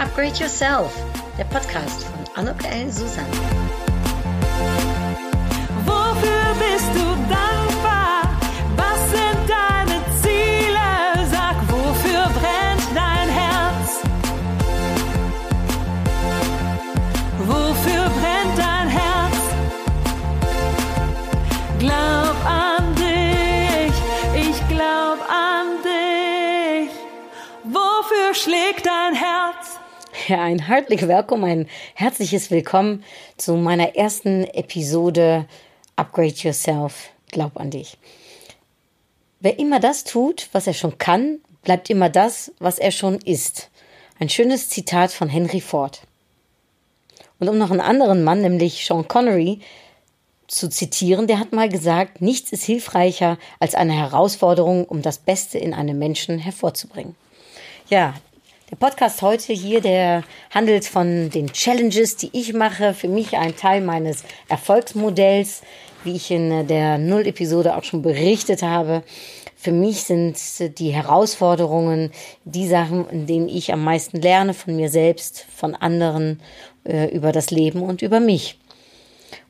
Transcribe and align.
Upgrade 0.00 0.38
Yourself, 0.40 0.94
der 1.36 1.44
Podcast 1.44 2.04
von 2.04 2.46
Anuk 2.46 2.64
El 2.64 2.90
Susan. 2.90 3.26
Wofür 5.84 6.54
bist 6.58 6.88
du 6.94 7.04
dankbar? 7.28 8.22
Was 8.76 9.10
sind 9.10 9.40
deine 9.46 10.00
Ziele? 10.22 11.28
Sag, 11.30 11.54
wofür 11.68 12.22
brennt 12.32 12.88
dein 12.94 13.28
Herz? 13.28 14.00
Wofür 17.40 18.04
brennt 18.20 18.56
dein 18.56 18.88
Herz? 18.88 19.36
Glaub 21.78 22.36
an 22.46 22.94
dich, 22.94 23.94
ich 24.48 24.68
glaub 24.68 25.18
an 25.28 25.66
dich. 25.84 26.90
Wofür 27.64 28.34
schlägt 28.34 28.86
dein 28.86 29.14
Herz? 29.14 29.39
Ein 30.38 30.60
herzlich 30.60 31.08
Willkommen, 31.08 31.44
ein 31.44 31.68
herzliches 31.94 32.52
Willkommen 32.52 33.02
zu 33.36 33.56
meiner 33.56 33.96
ersten 33.96 34.44
Episode 34.44 35.46
Upgrade 35.96 36.34
Yourself, 36.34 37.10
glaub 37.32 37.56
an 37.56 37.70
dich. 37.70 37.98
Wer 39.40 39.58
immer 39.58 39.80
das 39.80 40.04
tut, 40.04 40.48
was 40.52 40.68
er 40.68 40.74
schon 40.74 40.98
kann, 40.98 41.40
bleibt 41.62 41.90
immer 41.90 42.08
das, 42.08 42.52
was 42.60 42.78
er 42.78 42.92
schon 42.92 43.16
ist. 43.16 43.70
Ein 44.20 44.28
schönes 44.28 44.68
Zitat 44.68 45.10
von 45.10 45.28
Henry 45.28 45.60
Ford. 45.60 46.02
Und 47.40 47.48
um 47.48 47.58
noch 47.58 47.70
einen 47.72 47.80
anderen 47.80 48.22
Mann, 48.22 48.42
nämlich 48.42 48.86
Sean 48.86 49.08
Connery, 49.08 49.60
zu 50.46 50.68
zitieren, 50.68 51.26
der 51.26 51.38
hat 51.38 51.52
mal 51.52 51.68
gesagt, 51.68 52.20
nichts 52.20 52.52
ist 52.52 52.64
hilfreicher 52.64 53.36
als 53.58 53.74
eine 53.74 53.94
Herausforderung, 53.94 54.84
um 54.84 55.02
das 55.02 55.18
Beste 55.18 55.58
in 55.58 55.74
einem 55.74 55.98
Menschen 55.98 56.38
hervorzubringen. 56.38 57.16
Ja, 57.88 58.14
der 58.70 58.76
Podcast 58.76 59.20
heute 59.22 59.52
hier, 59.52 59.80
der 59.80 60.22
handelt 60.50 60.84
von 60.84 61.28
den 61.30 61.52
Challenges, 61.52 62.16
die 62.16 62.30
ich 62.32 62.52
mache. 62.52 62.94
Für 62.94 63.08
mich 63.08 63.36
ein 63.36 63.56
Teil 63.56 63.80
meines 63.80 64.22
Erfolgsmodells, 64.48 65.62
wie 66.04 66.14
ich 66.14 66.30
in 66.30 66.68
der 66.68 66.96
Null-Episode 66.98 67.76
auch 67.76 67.82
schon 67.82 68.02
berichtet 68.02 68.62
habe. 68.62 69.02
Für 69.56 69.72
mich 69.72 70.04
sind 70.04 70.38
die 70.78 70.90
Herausforderungen 70.90 72.12
die 72.44 72.68
Sachen, 72.68 73.08
in 73.10 73.26
denen 73.26 73.48
ich 73.48 73.72
am 73.72 73.82
meisten 73.82 74.20
lerne 74.20 74.54
von 74.54 74.76
mir 74.76 74.88
selbst, 74.88 75.46
von 75.54 75.74
anderen, 75.74 76.40
äh, 76.84 77.08
über 77.08 77.32
das 77.32 77.50
Leben 77.50 77.82
und 77.82 78.02
über 78.02 78.20
mich. 78.20 78.59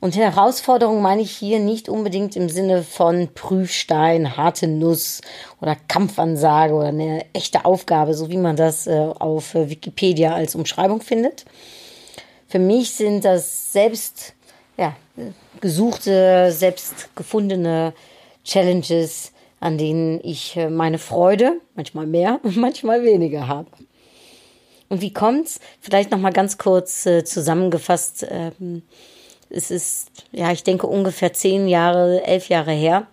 Und 0.00 0.16
Herausforderung 0.16 1.02
meine 1.02 1.20
ich 1.20 1.30
hier 1.30 1.58
nicht 1.58 1.90
unbedingt 1.90 2.34
im 2.34 2.48
Sinne 2.48 2.82
von 2.82 3.28
Prüfstein, 3.34 4.38
harte 4.38 4.66
Nuss 4.66 5.20
oder 5.60 5.76
Kampfansage 5.88 6.72
oder 6.72 6.88
eine 6.88 7.26
echte 7.34 7.66
Aufgabe, 7.66 8.14
so 8.14 8.30
wie 8.30 8.38
man 8.38 8.56
das 8.56 8.86
äh, 8.86 8.96
auf 8.96 9.54
Wikipedia 9.54 10.34
als 10.34 10.54
Umschreibung 10.54 11.02
findet. 11.02 11.44
Für 12.48 12.58
mich 12.58 12.92
sind 12.92 13.26
das 13.26 13.72
selbst 13.72 14.34
ja, 14.78 14.96
gesuchte, 15.60 16.50
selbst 16.50 17.14
gefundene 17.14 17.92
Challenges, 18.42 19.32
an 19.60 19.76
denen 19.76 20.20
ich 20.24 20.56
äh, 20.56 20.70
meine 20.70 20.98
Freude, 20.98 21.60
manchmal 21.74 22.06
mehr 22.06 22.40
manchmal 22.42 23.04
weniger 23.04 23.46
habe. 23.46 23.68
Und 24.88 25.02
wie 25.02 25.12
kommt's? 25.12 25.60
Vielleicht 25.80 26.10
noch 26.10 26.18
mal 26.18 26.32
ganz 26.32 26.56
kurz 26.56 27.04
äh, 27.04 27.22
zusammengefasst. 27.22 28.26
Ähm, 28.28 28.82
es 29.50 29.70
ist, 29.70 30.10
ja, 30.32 30.52
ich 30.52 30.62
denke 30.62 30.86
ungefähr 30.86 31.32
zehn 31.32 31.68
Jahre, 31.68 32.24
elf 32.24 32.48
Jahre 32.48 32.72
her. 32.72 33.06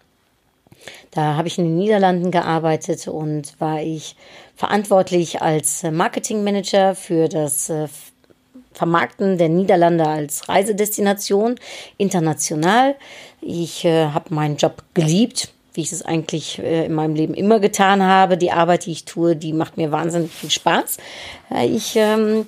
Da 1.11 1.35
habe 1.35 1.47
ich 1.47 1.57
in 1.57 1.65
den 1.65 1.77
Niederlanden 1.77 2.31
gearbeitet 2.31 3.07
und 3.07 3.59
war 3.59 3.81
ich 3.81 4.15
verantwortlich 4.55 5.41
als 5.41 5.83
Marketingmanager 5.83 6.95
für 6.95 7.27
das 7.27 7.69
äh, 7.69 7.87
Vermarkten 8.73 9.37
der 9.37 9.49
Niederlande 9.49 10.05
als 10.05 10.47
Reisedestination 10.47 11.55
international. 11.97 12.95
Ich 13.41 13.85
äh, 13.85 14.07
habe 14.07 14.33
meinen 14.33 14.57
Job 14.57 14.83
geliebt, 14.93 15.49
wie 15.73 15.81
ich 15.81 15.91
es 15.91 16.03
eigentlich 16.03 16.59
äh, 16.59 16.85
in 16.85 16.93
meinem 16.93 17.15
Leben 17.15 17.33
immer 17.33 17.59
getan 17.59 18.03
habe. 18.03 18.37
Die 18.37 18.51
Arbeit, 18.51 18.85
die 18.85 18.91
ich 18.91 19.05
tue, 19.05 19.35
die 19.35 19.53
macht 19.53 19.77
mir 19.77 19.91
wahnsinnig 19.91 20.31
viel 20.31 20.51
Spaß. 20.51 20.97
Äh, 21.51 21.67
ich 21.67 21.95
ähm, 21.95 22.45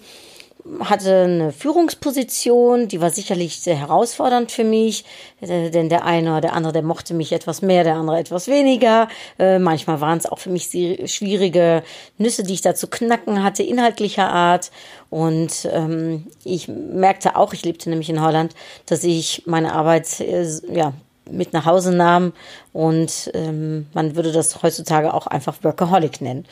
hatte 0.79 1.23
eine 1.23 1.51
Führungsposition, 1.51 2.87
die 2.87 3.01
war 3.01 3.09
sicherlich 3.09 3.59
sehr 3.59 3.75
herausfordernd 3.75 4.51
für 4.51 4.63
mich, 4.63 5.05
äh, 5.41 5.69
denn 5.69 5.89
der 5.89 6.05
eine 6.05 6.31
oder 6.31 6.41
der 6.41 6.53
andere, 6.53 6.73
der 6.73 6.83
mochte 6.83 7.13
mich 7.13 7.31
etwas 7.31 7.61
mehr, 7.61 7.83
der 7.83 7.95
andere 7.95 8.19
etwas 8.19 8.47
weniger. 8.47 9.07
Äh, 9.37 9.59
manchmal 9.59 10.01
waren 10.01 10.17
es 10.17 10.25
auch 10.25 10.39
für 10.39 10.49
mich 10.49 10.65
schwierige 11.05 11.83
Nüsse, 12.17 12.43
die 12.43 12.53
ich 12.53 12.61
da 12.61 12.75
zu 12.75 12.87
knacken 12.87 13.43
hatte, 13.43 13.63
inhaltlicher 13.63 14.29
Art. 14.29 14.71
Und 15.09 15.67
ähm, 15.71 16.27
ich 16.43 16.67
merkte 16.67 17.35
auch, 17.35 17.53
ich 17.53 17.65
lebte 17.65 17.89
nämlich 17.89 18.09
in 18.09 18.21
Holland, 18.21 18.53
dass 18.85 19.03
ich 19.03 19.43
meine 19.45 19.73
Arbeit 19.73 20.19
äh, 20.19 20.47
ja 20.71 20.93
mit 21.31 21.53
nach 21.53 21.65
Hause 21.65 21.95
nahm 21.95 22.33
und 22.73 23.29
ähm, 23.33 23.87
man 23.93 24.15
würde 24.15 24.31
das 24.31 24.63
heutzutage 24.63 25.13
auch 25.13 25.27
einfach 25.27 25.57
Workaholic 25.61 26.21
nennen. 26.21 26.45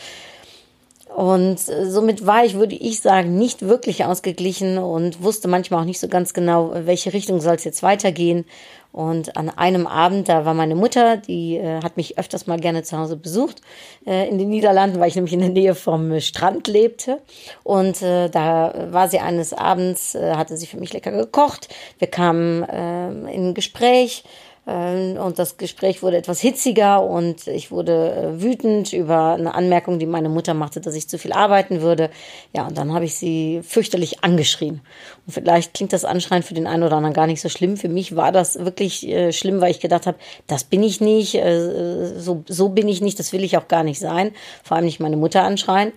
Und 1.18 1.60
somit 1.60 2.28
war 2.28 2.46
ich, 2.46 2.54
würde 2.54 2.76
ich 2.76 3.02
sagen, 3.02 3.40
nicht 3.40 3.64
wirklich 3.64 4.06
ausgeglichen 4.06 4.78
und 4.78 5.24
wusste 5.24 5.48
manchmal 5.48 5.82
auch 5.82 5.86
nicht 5.86 6.00
so 6.00 6.08
ganz 6.08 6.32
genau, 6.36 6.72
welche 6.76 7.12
Richtung 7.12 7.42
soll 7.42 7.56
es 7.56 7.64
jetzt 7.64 7.82
weitergehen. 7.82 8.46
Und 8.92 9.36
an 9.36 9.50
einem 9.50 9.88
Abend, 9.88 10.30
da 10.30 10.46
war 10.46 10.54
meine 10.54 10.76
Mutter, 10.76 11.18
die 11.18 11.58
äh, 11.58 11.82
hat 11.82 11.98
mich 11.98 12.20
öfters 12.20 12.46
mal 12.46 12.60
gerne 12.60 12.84
zu 12.84 13.00
Hause 13.00 13.18
besucht 13.18 13.62
äh, 14.06 14.30
in 14.30 14.38
den 14.38 14.50
Niederlanden, 14.50 15.00
weil 15.00 15.08
ich 15.08 15.16
nämlich 15.16 15.34
in 15.34 15.40
der 15.40 15.50
Nähe 15.50 15.74
vom 15.74 16.20
Strand 16.20 16.68
lebte. 16.68 17.20
Und 17.64 18.04
äh, 18.04 18.30
da 18.30 18.92
war 18.92 19.10
sie 19.10 19.18
eines 19.18 19.54
Abends, 19.54 20.14
äh, 20.14 20.36
hatte 20.36 20.56
sie 20.56 20.68
für 20.68 20.78
mich 20.78 20.94
lecker 20.94 21.12
gekocht. 21.12 21.70
Wir 21.98 22.10
kamen 22.10 22.62
äh, 22.62 23.10
in 23.34 23.50
ein 23.50 23.54
Gespräch 23.56 24.24
und 24.68 25.40
das 25.40 25.56
Gespräch 25.56 26.04
wurde 26.04 26.18
etwas 26.18 26.42
hitziger 26.42 27.02
und 27.02 27.48
ich 27.48 27.72
wurde 27.72 28.12
äh, 28.12 28.42
wütend 28.42 28.92
über 28.92 29.36
eine 29.36 29.56
Anmerkung, 29.56 29.98
die 29.98 30.06
meine 30.06 30.28
Mutter 30.28 30.54
machte, 30.54 30.82
dass 30.82 30.94
ich 30.94 31.08
zu 31.08 31.18
viel 31.18 31.32
arbeiten 31.32 31.80
würde. 31.80 32.10
Ja, 32.54 32.68
und 32.68 32.78
dann 32.78 32.92
habe 32.92 33.06
ich 33.06 33.16
sie 33.16 33.62
fürchterlich 33.64 34.26
angeschrien. 34.26 34.82
Und 35.26 35.32
vielleicht 35.32 35.74
klingt 35.74 35.94
das 35.94 36.04
Anschreien 36.04 36.44
für 36.44 36.54
den 36.54 36.68
einen 36.68 36.84
oder 36.84 36.98
anderen 36.98 37.14
gar 37.14 37.28
nicht 37.28 37.40
so 37.40 37.48
schlimm. 37.48 37.78
Für 37.78 37.88
mich 37.88 38.18
war 38.18 38.34
das 38.34 38.60
wirklich 38.60 39.08
äh, 39.08 39.32
schlimm, 39.32 39.62
weil 39.62 39.72
ich 39.72 39.80
gedacht 39.80 40.06
habe, 40.06 40.18
das 40.48 40.66
bin 40.66 40.84
ich 40.84 41.00
nicht, 41.00 41.36
äh, 41.36 42.20
so, 42.20 42.44
so 42.46 42.68
bin 42.68 42.90
ich 42.90 43.00
nicht, 43.00 43.20
das 43.20 43.32
will 43.32 43.46
ich 43.46 43.56
auch 43.56 43.70
gar 43.70 43.84
nicht 43.84 44.00
sein. 44.00 44.32
Vor 44.64 44.76
allem 44.76 44.86
nicht 44.86 45.00
meine 45.00 45.16
Mutter 45.16 45.44
anschreien. 45.44 45.94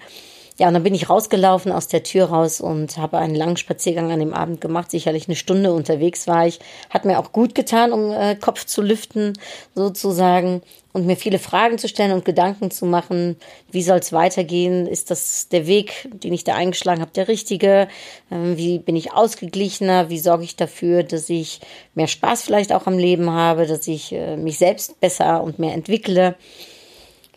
Ja, 0.61 0.69
und 0.69 0.75
dann 0.75 0.83
bin 0.83 0.93
ich 0.93 1.09
rausgelaufen 1.09 1.73
aus 1.73 1.89
der 1.89 2.03
Tür 2.03 2.27
raus 2.27 2.61
und 2.61 2.99
habe 2.99 3.17
einen 3.17 3.35
langen 3.35 3.57
Spaziergang 3.57 4.13
an 4.13 4.21
dem 4.21 4.35
Abend 4.35 4.61
gemacht. 4.61 4.91
Sicherlich 4.91 5.27
eine 5.27 5.35
Stunde 5.35 5.73
unterwegs 5.73 6.27
war 6.27 6.47
ich. 6.47 6.61
Hat 6.91 7.07
mir 7.07 7.19
auch 7.19 7.33
gut 7.33 7.55
getan, 7.55 7.95
um 7.95 8.13
äh, 8.13 8.35
Kopf 8.35 8.67
zu 8.67 8.83
lüften, 8.83 9.39
sozusagen. 9.75 10.61
Und 10.93 11.07
mir 11.07 11.17
viele 11.17 11.39
Fragen 11.39 11.79
zu 11.79 11.89
stellen 11.89 12.13
und 12.13 12.27
Gedanken 12.27 12.71
zu 12.71 12.85
machen. 12.85 13.37
Wie 13.71 13.81
soll 13.81 14.01
es 14.01 14.13
weitergehen? 14.13 14.87
Ist 14.87 15.11
das 15.11 15.49
der 15.49 15.67
Weg, 15.67 16.11
den 16.13 16.35
ich 16.35 16.45
da 16.45 16.57
eingeschlagen 16.57 17.01
habe, 17.01 17.13
der 17.13 17.29
richtige? 17.29 17.89
Ähm, 18.31 18.59
wie 18.59 18.81
bin 18.81 18.97
ich 18.97 19.15
ausgeglichener? 19.15 20.11
Wie 20.11 20.19
sorge 20.19 20.45
ich 20.45 20.57
dafür, 20.57 21.05
dass 21.05 21.31
ich 21.31 21.61
mehr 21.95 22.07
Spaß 22.07 22.43
vielleicht 22.43 22.75
auch 22.75 22.87
am 22.87 22.99
Leben 22.99 23.31
habe, 23.31 23.67
dass 23.67 23.89
ich 23.89 24.13
äh, 24.13 24.37
mich 24.37 24.59
selbst 24.59 25.01
besser 25.01 25.43
und 25.43 25.59
mehr 25.59 25.73
entwickle? 25.73 26.37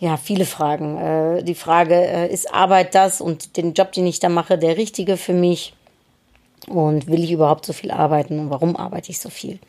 Ja, 0.04 0.18
viele 0.18 0.46
Fragen. 0.46 0.98
Äh, 0.98 1.44
die 1.44 1.56
Frage, 1.56 1.96
äh, 1.96 2.28
ist 2.28 2.54
Arbeit 2.54 2.94
das 2.94 3.22
und 3.22 3.56
den 3.56 3.74
Job, 3.74 3.94
den 3.94 4.06
ich 4.06 4.20
da 4.20 4.28
mache, 4.28 4.58
der 4.58 4.76
richtige 4.76 5.16
für 5.16 5.32
mich? 5.32 5.74
Und 6.68 7.08
will 7.08 7.24
ich 7.24 7.32
überhaupt 7.32 7.66
so 7.66 7.72
viel 7.72 7.90
arbeiten 7.90 8.38
und 8.38 8.50
warum 8.50 8.76
arbeite 8.76 9.12
ich 9.12 9.20
so 9.20 9.30
viel? 9.30 9.60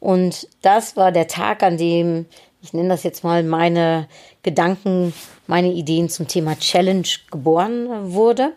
Und 0.00 0.48
das 0.62 0.96
war 0.96 1.12
der 1.12 1.28
Tag, 1.28 1.62
an 1.62 1.76
dem, 1.76 2.26
ich 2.62 2.72
nenne 2.72 2.88
das 2.88 3.04
jetzt 3.04 3.22
mal, 3.22 3.44
meine 3.44 4.08
Gedanken, 4.42 5.14
meine 5.46 5.72
Ideen 5.72 6.08
zum 6.08 6.26
Thema 6.26 6.58
Challenge 6.58 7.06
geboren 7.30 8.12
wurde. 8.12 8.54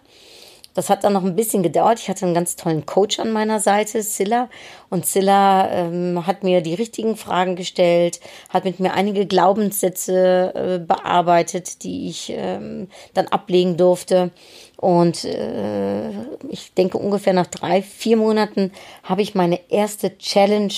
Das 0.78 0.92
hat 0.92 1.04
dann 1.04 1.14
noch 1.14 1.24
ein 1.24 1.36
bisschen 1.36 1.64
gedauert. 1.64 1.98
Ich 1.98 2.08
hatte 2.08 2.24
einen 2.24 2.36
ganz 2.36 2.56
tollen 2.56 2.86
Coach 2.86 3.20
an 3.20 3.32
meiner 3.32 3.60
Seite, 3.60 4.04
Silla. 4.04 4.48
Und 4.92 5.08
Silla 5.08 5.72
ähm, 5.72 6.28
hat 6.28 6.44
mir 6.44 6.62
die 6.62 6.76
richtigen 6.76 7.18
Fragen 7.18 7.56
gestellt, 7.56 8.20
hat 8.50 8.64
mit 8.64 8.80
mir 8.80 8.94
einige 8.94 9.26
Glaubenssätze 9.26 10.54
äh, 10.54 10.78
bearbeitet, 10.78 11.82
die 11.82 12.10
ich 12.10 12.32
ähm, 12.32 12.90
dann 13.16 13.28
ablegen 13.30 13.76
durfte. 13.76 14.30
Und 14.76 15.26
äh, 15.26 16.12
ich 16.48 16.72
denke, 16.76 17.00
ungefähr 17.00 17.34
nach 17.34 17.48
drei, 17.48 17.82
vier 17.82 18.18
Monaten 18.18 18.72
habe 19.02 19.24
ich 19.24 19.34
meine 19.34 19.60
erste 19.72 20.16
Challenge 20.20 20.76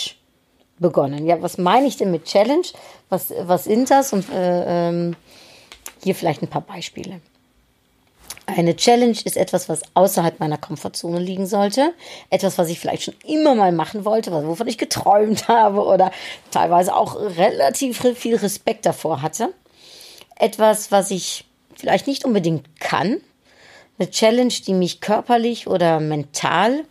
begonnen. 0.79 1.25
Ja, 1.25 1.41
was 1.41 1.57
meine 1.57 1.87
ich 1.87 1.97
denn 1.97 2.11
mit 2.11 2.23
Challenge? 2.23 2.67
Was, 3.09 3.33
was 3.41 3.65
sind 3.65 3.91
das? 3.91 4.13
Und 4.13 4.29
äh, 4.29 4.87
ähm, 4.87 5.17
hier 6.01 6.15
vielleicht 6.15 6.41
ein 6.41 6.47
paar 6.47 6.61
Beispiele. 6.61 7.19
Eine 8.55 8.75
Challenge 8.75 9.17
ist 9.23 9.37
etwas, 9.37 9.69
was 9.69 9.81
außerhalb 9.93 10.39
meiner 10.39 10.57
Komfortzone 10.57 11.19
liegen 11.19 11.45
sollte. 11.45 11.93
Etwas, 12.29 12.57
was 12.57 12.69
ich 12.69 12.79
vielleicht 12.79 13.03
schon 13.03 13.15
immer 13.25 13.53
mal 13.53 13.71
machen 13.71 14.05
wollte, 14.05 14.31
wovon 14.31 14.67
ich 14.67 14.77
geträumt 14.77 15.47
habe 15.47 15.83
oder 15.83 16.11
teilweise 16.51 16.95
auch 16.95 17.15
relativ 17.15 18.01
viel 18.15 18.35
Respekt 18.35 18.85
davor 18.85 19.21
hatte. 19.21 19.53
Etwas, 20.35 20.91
was 20.91 21.11
ich 21.11 21.45
vielleicht 21.75 22.07
nicht 22.07 22.25
unbedingt 22.25 22.79
kann, 22.79 23.21
Eine 23.97 24.09
Challenge, 24.09 24.53
die 24.65 24.73
mich 24.73 25.01
körperlich 25.01 25.67
oder 25.67 25.99
mental 25.99 26.85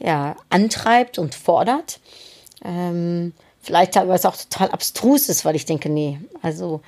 ja, 0.00 0.36
antreibt 0.50 1.18
und 1.18 1.34
fordert. 1.34 2.00
Ähm, 2.64 3.32
vielleicht 3.60 3.94
teilweise 3.94 4.28
auch 4.28 4.36
total 4.36 4.70
abstrus 4.70 5.28
ist, 5.28 5.44
weil 5.44 5.56
ich 5.56 5.64
denke, 5.64 5.88
nee, 5.88 6.20
also 6.42 6.80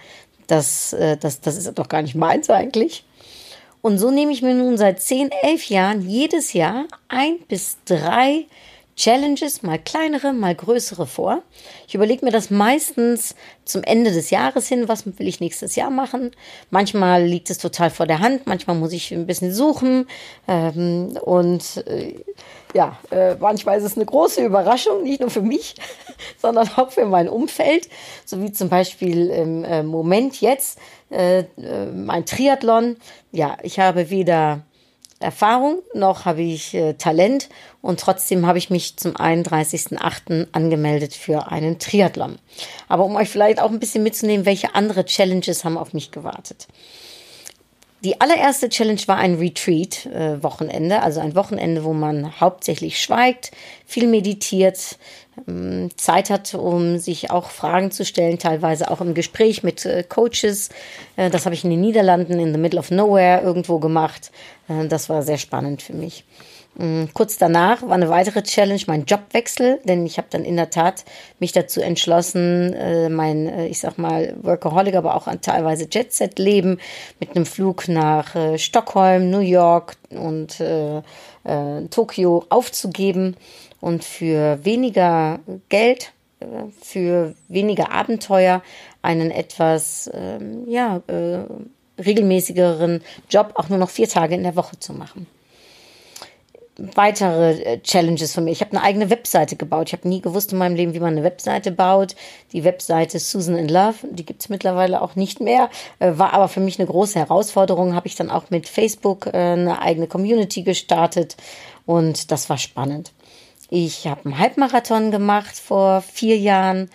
das, 0.46 0.92
äh, 0.92 1.16
das, 1.16 1.40
das 1.40 1.56
ist 1.56 1.78
doch 1.78 1.88
gar 1.88 2.02
nicht 2.02 2.16
meins 2.16 2.50
eigentlich. 2.50 3.04
Und 3.82 3.98
so 3.98 4.10
nehme 4.10 4.32
ich 4.32 4.42
mir 4.42 4.54
nun 4.54 4.76
seit 4.76 5.00
10, 5.00 5.30
11 5.42 5.68
Jahren 5.70 6.08
jedes 6.08 6.52
Jahr 6.52 6.86
ein 7.08 7.38
bis 7.48 7.78
drei 7.84 8.46
Challenges, 9.00 9.62
mal 9.62 9.78
kleinere, 9.78 10.34
mal 10.34 10.54
größere 10.54 11.06
vor. 11.06 11.42
Ich 11.88 11.94
überlege 11.94 12.22
mir 12.22 12.32
das 12.32 12.50
meistens 12.50 13.34
zum 13.64 13.82
Ende 13.82 14.12
des 14.12 14.28
Jahres 14.28 14.68
hin, 14.68 14.88
was 14.88 15.06
will 15.06 15.26
ich 15.26 15.40
nächstes 15.40 15.74
Jahr 15.74 15.88
machen. 15.88 16.32
Manchmal 16.68 17.24
liegt 17.24 17.48
es 17.48 17.56
total 17.56 17.88
vor 17.88 18.06
der 18.06 18.18
Hand, 18.18 18.46
manchmal 18.46 18.76
muss 18.76 18.92
ich 18.92 19.10
ein 19.12 19.26
bisschen 19.26 19.54
suchen. 19.54 20.06
Ähm, 20.46 21.18
und 21.24 21.82
äh, 21.86 22.14
ja, 22.74 22.98
äh, 23.10 23.36
manchmal 23.36 23.78
ist 23.78 23.84
es 23.84 23.96
eine 23.96 24.04
große 24.04 24.44
Überraschung, 24.44 25.02
nicht 25.02 25.20
nur 25.20 25.30
für 25.30 25.40
mich, 25.40 25.76
sondern 26.36 26.68
auch 26.76 26.90
für 26.90 27.06
mein 27.06 27.30
Umfeld. 27.30 27.88
So 28.26 28.42
wie 28.42 28.52
zum 28.52 28.68
Beispiel 28.68 29.30
im 29.30 29.64
äh, 29.64 29.82
Moment 29.82 30.42
jetzt 30.42 30.78
äh, 31.08 31.38
äh, 31.38 31.86
mein 31.86 32.26
Triathlon. 32.26 32.98
Ja, 33.32 33.56
ich 33.62 33.78
habe 33.78 34.10
weder 34.10 34.60
Erfahrung, 35.20 35.82
noch 35.92 36.24
habe 36.24 36.40
ich 36.40 36.74
äh, 36.74 36.94
Talent 36.94 37.50
und 37.82 38.00
trotzdem 38.00 38.46
habe 38.46 38.56
ich 38.56 38.70
mich 38.70 38.96
zum 38.96 39.12
31.08. 39.12 40.48
angemeldet 40.52 41.14
für 41.14 41.48
einen 41.48 41.78
Triathlon. 41.78 42.38
Aber 42.88 43.04
um 43.04 43.16
euch 43.16 43.28
vielleicht 43.28 43.60
auch 43.60 43.70
ein 43.70 43.80
bisschen 43.80 44.02
mitzunehmen, 44.02 44.46
welche 44.46 44.74
andere 44.74 45.04
Challenges 45.04 45.64
haben 45.64 45.76
auf 45.76 45.92
mich 45.92 46.10
gewartet. 46.10 46.68
Die 48.02 48.18
allererste 48.18 48.70
Challenge 48.70 49.02
war 49.06 49.18
ein 49.18 49.34
Retreat-Wochenende, 49.34 50.94
äh, 50.94 50.98
also 50.98 51.20
ein 51.20 51.34
Wochenende, 51.34 51.84
wo 51.84 51.92
man 51.92 52.40
hauptsächlich 52.40 52.98
schweigt, 52.98 53.50
viel 53.84 54.06
meditiert, 54.06 54.96
Zeit 55.96 56.30
hat, 56.30 56.54
um 56.54 56.98
sich 56.98 57.30
auch 57.30 57.50
Fragen 57.50 57.90
zu 57.90 58.04
stellen, 58.04 58.38
teilweise 58.38 58.90
auch 58.90 59.00
im 59.00 59.14
Gespräch 59.14 59.62
mit 59.62 59.84
äh, 59.84 60.02
Coaches. 60.02 60.70
Äh, 61.16 61.30
das 61.30 61.44
habe 61.44 61.54
ich 61.54 61.64
in 61.64 61.70
den 61.70 61.80
Niederlanden, 61.80 62.38
in 62.38 62.52
the 62.52 62.58
middle 62.58 62.78
of 62.78 62.90
nowhere 62.90 63.42
irgendwo 63.42 63.78
gemacht. 63.78 64.30
Äh, 64.68 64.86
das 64.88 65.08
war 65.08 65.22
sehr 65.22 65.38
spannend 65.38 65.82
für 65.82 65.94
mich. 65.94 66.24
Mm, 66.76 67.06
kurz 67.14 67.36
danach 67.36 67.82
war 67.82 67.92
eine 67.92 68.08
weitere 68.08 68.42
Challenge 68.42 68.80
mein 68.86 69.04
Jobwechsel, 69.04 69.80
denn 69.84 70.06
ich 70.06 70.18
habe 70.18 70.28
dann 70.30 70.44
in 70.44 70.56
der 70.56 70.70
Tat 70.70 71.04
mich 71.40 71.52
dazu 71.52 71.80
entschlossen, 71.80 73.14
mein, 73.14 73.66
ich 73.66 73.80
sag 73.80 73.98
mal, 73.98 74.36
Workaholic, 74.40 74.94
aber 74.94 75.16
auch 75.16 75.26
teilweise 75.42 75.88
Jet-Set-Leben 75.90 76.78
mit 77.18 77.34
einem 77.34 77.44
Flug 77.44 77.88
nach 77.88 78.36
Stockholm, 78.56 79.30
New 79.30 79.40
York 79.40 79.96
und 80.10 80.60
äh, 80.60 81.02
äh, 81.44 81.86
Tokio 81.90 82.44
aufzugeben 82.48 83.36
und 83.80 84.04
für 84.04 84.64
weniger 84.64 85.40
Geld, 85.68 86.12
äh, 86.40 86.46
für 86.80 87.34
weniger 87.48 87.92
Abenteuer 87.92 88.62
einen 89.02 89.30
etwas, 89.30 90.10
ähm, 90.12 90.68
ja, 90.68 91.00
regelmäßigeren 91.98 93.02
Job 93.30 93.52
auch 93.54 93.68
nur 93.68 93.78
noch 93.78 93.90
vier 93.90 94.08
Tage 94.08 94.34
in 94.34 94.42
der 94.42 94.56
Woche 94.56 94.78
zu 94.78 94.92
machen 94.92 95.26
weitere 96.94 97.62
äh, 97.62 97.80
Challenges 97.82 98.32
von 98.32 98.44
mir. 98.44 98.52
Ich 98.52 98.60
habe 98.60 98.72
eine 98.72 98.82
eigene 98.82 99.10
Webseite 99.10 99.56
gebaut. 99.56 99.88
Ich 99.88 99.92
habe 99.92 100.08
nie 100.08 100.20
gewusst 100.20 100.52
in 100.52 100.58
meinem 100.58 100.76
Leben, 100.76 100.94
wie 100.94 101.00
man 101.00 101.14
eine 101.14 101.22
Webseite 101.22 101.70
baut. 101.70 102.14
Die 102.52 102.64
Webseite 102.64 103.18
Susan 103.18 103.56
in 103.56 103.68
Love, 103.68 103.96
die 104.10 104.24
gibt's 104.24 104.48
mittlerweile 104.48 105.02
auch 105.02 105.14
nicht 105.16 105.40
mehr, 105.40 105.70
äh, 105.98 106.12
war 106.16 106.32
aber 106.32 106.48
für 106.48 106.60
mich 106.60 106.78
eine 106.78 106.86
große 106.86 107.18
Herausforderung. 107.18 107.94
Habe 107.94 108.06
ich 108.06 108.16
dann 108.16 108.30
auch 108.30 108.50
mit 108.50 108.68
Facebook 108.68 109.26
äh, 109.26 109.36
eine 109.36 109.82
eigene 109.82 110.06
Community 110.06 110.62
gestartet 110.62 111.36
und 111.86 112.30
das 112.30 112.48
war 112.48 112.58
spannend. 112.58 113.12
Ich 113.72 114.08
habe 114.08 114.24
einen 114.24 114.38
Halbmarathon 114.38 115.12
gemacht 115.12 115.56
vor 115.56 116.02
vier 116.02 116.36
Jahren 116.36 116.90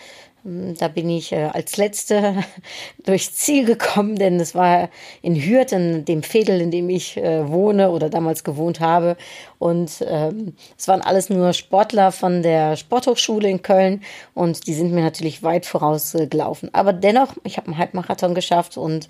da 0.45 0.89
bin 0.89 1.09
ich 1.09 1.31
äh, 1.31 1.49
als 1.51 1.75
Letzte 1.77 2.35
durchs 3.03 3.33
Ziel 3.33 3.65
gekommen, 3.65 4.15
denn 4.15 4.39
es 4.39 4.53
war 4.53 4.89
in 5.23 5.35
Hürth, 5.35 5.71
in 5.71 6.05
dem 6.05 6.21
Fädel, 6.21 6.61
in 6.61 6.69
dem 6.69 6.87
ich 6.87 7.17
äh, 7.17 7.49
wohne 7.49 7.89
oder 7.89 8.11
damals 8.11 8.43
gewohnt 8.43 8.79
habe. 8.79 9.17
Und 9.57 10.05
ähm, 10.07 10.53
es 10.77 10.87
waren 10.87 11.01
alles 11.01 11.31
nur 11.31 11.53
Sportler 11.53 12.11
von 12.11 12.43
der 12.43 12.75
Sporthochschule 12.75 13.49
in 13.49 13.63
Köln 13.63 14.03
und 14.35 14.67
die 14.67 14.75
sind 14.75 14.91
mir 14.91 15.01
natürlich 15.01 15.41
weit 15.41 15.65
voraus 15.65 16.13
äh. 16.13 16.69
Aber 16.73 16.93
dennoch, 16.93 17.33
ich 17.43 17.57
habe 17.57 17.67
einen 17.67 17.79
Halbmarathon 17.79 18.35
geschafft 18.35 18.77
und 18.77 19.07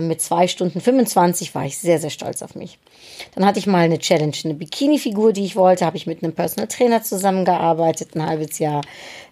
mit 0.00 0.20
zwei 0.20 0.48
Stunden 0.48 0.80
25 0.80 1.54
war 1.54 1.64
ich 1.64 1.78
sehr, 1.78 2.00
sehr 2.00 2.10
stolz 2.10 2.42
auf 2.42 2.54
mich. 2.56 2.78
Dann 3.34 3.46
hatte 3.46 3.58
ich 3.58 3.66
mal 3.66 3.84
eine 3.84 3.98
Challenge, 3.98 4.34
eine 4.44 4.54
Bikini-Figur, 4.54 5.32
die 5.32 5.44
ich 5.44 5.54
wollte, 5.54 5.86
habe 5.86 5.96
ich 5.96 6.06
mit 6.06 6.22
einem 6.22 6.32
Personal 6.32 6.66
Trainer 6.66 7.02
zusammengearbeitet, 7.02 8.14
ein 8.14 8.26
halbes 8.26 8.58
Jahr. 8.58 8.82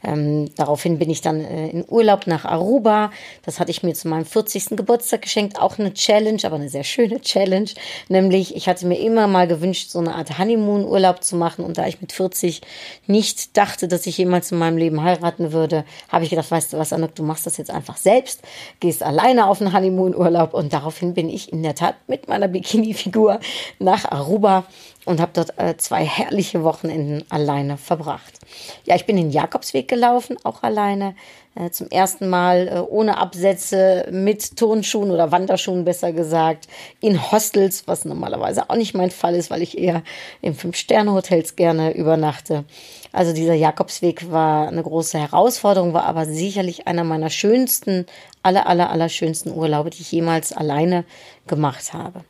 Ähm, 0.05 0.50
daraufhin 0.56 0.99
bin 0.99 1.11
ich 1.11 1.23
dann 1.23 1.34
äh, 1.41 1.69
in 1.69 1.85
Urlaub 1.89 2.27
nach 2.27 2.45
Aruba. 2.45 3.11
Das 3.45 3.61
hatte 3.61 3.71
ich 3.71 3.83
mir 3.83 3.95
zu 3.95 4.09
meinem 4.09 4.25
40. 4.25 4.77
Geburtstag 4.77 5.23
geschenkt. 5.23 5.59
Auch 5.59 5.79
eine 5.79 5.95
Challenge, 5.95 6.41
aber 6.45 6.57
eine 6.57 6.69
sehr 6.69 6.85
schöne 6.85 7.21
Challenge. 7.21 7.71
Nämlich, 8.09 8.57
ich 8.57 8.69
hatte 8.69 8.87
mir 8.87 8.99
immer 8.99 9.27
mal 9.27 9.47
gewünscht, 9.47 9.91
so 9.91 9.99
eine 9.99 10.15
Art 10.15 10.39
Honeymoon-Urlaub 10.39 11.23
zu 11.25 11.37
machen. 11.37 11.65
Und 11.65 11.79
da 11.79 11.87
ich 11.87 12.01
mit 12.01 12.13
40 12.13 12.61
nicht 13.07 13.57
dachte, 13.57 13.89
dass 13.89 14.07
ich 14.07 14.19
jemals 14.19 14.53
in 14.53 14.59
meinem 14.59 14.77
Leben 14.77 15.03
heiraten 15.03 15.53
würde, 15.53 15.85
habe 16.09 16.25
ich 16.25 16.31
gedacht, 16.31 16.51
weißt 16.51 16.73
du 16.73 16.79
was, 16.79 16.93
Anuk, 16.93 17.15
du 17.15 17.23
machst 17.23 17.47
das 17.47 17.57
jetzt 17.57 17.71
einfach 17.71 17.97
selbst, 17.97 18.43
gehst 18.81 19.03
alleine 19.03 19.47
auf 19.47 19.61
einen 19.61 19.73
Honeymoon-Urlaub. 19.73 20.55
Und 20.55 20.73
daraufhin 20.73 21.15
bin 21.15 21.29
ich 21.29 21.53
in 21.53 21.63
der 21.63 21.75
Tat 21.75 21.97
mit 22.07 22.29
meiner 22.29 22.49
Bikini-Figur 22.49 23.41
nach 23.79 24.05
Aruba 24.11 24.65
und 25.05 25.21
habe 25.21 25.33
dort 25.35 25.59
äh, 25.59 25.77
zwei 25.77 26.05
herrliche 26.05 26.62
Wochenenden 26.62 27.25
alleine 27.31 27.77
verbracht. 27.77 28.39
Ja, 28.85 28.97
ich 28.97 29.06
bin 29.06 29.17
den 29.17 29.31
Jakobsweg 29.31 29.89
gelaufen, 29.89 30.37
auch 30.45 30.62
alleine. 30.62 31.15
Äh, 31.56 31.71
zum 31.71 31.89
ersten 31.89 32.29
Mal 32.29 32.69
äh, 32.69 32.81
ohne 32.81 33.19
Absätze, 33.19 34.09
mit 34.11 34.56
Turnschuhen 34.56 35.11
oder 35.11 35.31
Wanderschuhen 35.31 35.85
besser 35.85 36.12
gesagt, 36.12 36.67
in 37.01 37.31
Hostels, 37.31 37.87
was 37.87 38.05
normalerweise 38.05 38.69
auch 38.71 38.77
nicht 38.77 38.95
mein 38.95 39.12
Fall 39.12 39.37
ist, 39.37 39.51
weil 39.51 39.62
ich 39.62 39.79
eher 39.79 40.03
in 40.41 40.55
Fünf-Sterne-Hotels 40.55 41.55
gerne 41.55 41.95
übernachte. 41.95 42.65
Also 43.12 43.33
dieser 43.33 43.55
Jakobsweg 43.55 44.33
war 44.33 44.67
eine 44.67 44.83
große 44.83 45.19
Herausforderung, 45.19 45.93
war 45.93 46.06
aber 46.06 46.27
sicherlich 46.27 46.89
einer 46.89 47.05
meiner 47.05 47.31
schönsten, 47.31 48.06
aller, 48.43 48.67
aller, 48.67 48.91
aller 48.91 49.09
schönsten 49.09 49.53
Urlaube, 49.53 49.91
die 49.91 50.03
ich 50.03 50.11
jemals 50.11 50.53
alleine 50.53 51.05
gemacht 51.47 51.93
habe. 51.93 52.25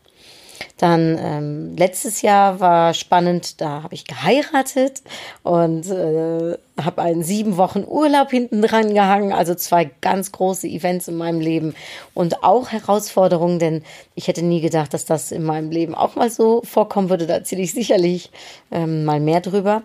Dann 0.76 1.19
ähm, 1.20 1.76
letztes 1.76 2.22
Jahr 2.22 2.61
war 2.61 2.94
spannend, 2.94 3.61
da 3.61 3.83
habe 3.83 3.94
ich 3.94 4.04
geheiratet 4.04 5.02
und 5.42 5.87
äh, 5.90 6.56
habe 6.83 7.02
einen 7.02 7.23
sieben 7.23 7.56
Wochen 7.56 7.85
Urlaub 7.87 8.30
hinten 8.30 8.62
dran 8.62 8.94
gehangen, 8.94 9.33
also 9.33 9.54
zwei 9.54 9.90
ganz 10.00 10.33
große 10.33 10.66
Events 10.66 11.09
in 11.09 11.16
meinem 11.16 11.40
Leben 11.40 11.75
und 12.14 12.42
auch 12.42 12.71
Herausforderungen, 12.71 13.59
denn 13.59 13.83
ich 14.14 14.28
hätte 14.28 14.42
nie 14.42 14.61
gedacht, 14.61 14.92
dass 14.94 15.04
das 15.04 15.30
in 15.33 15.44
meinem 15.44 15.71
Leben 15.71 15.94
auch 15.94 16.16
mal 16.16 16.30
so 16.30 16.62
vorkommen 16.64 17.11
würde. 17.11 17.26
Da 17.26 17.35
erzähle 17.35 17.62
ich 17.62 17.73
sicherlich 17.73 18.30
ähm, 18.71 19.04
mal 19.04 19.21
mehr 19.21 19.40
drüber 19.40 19.83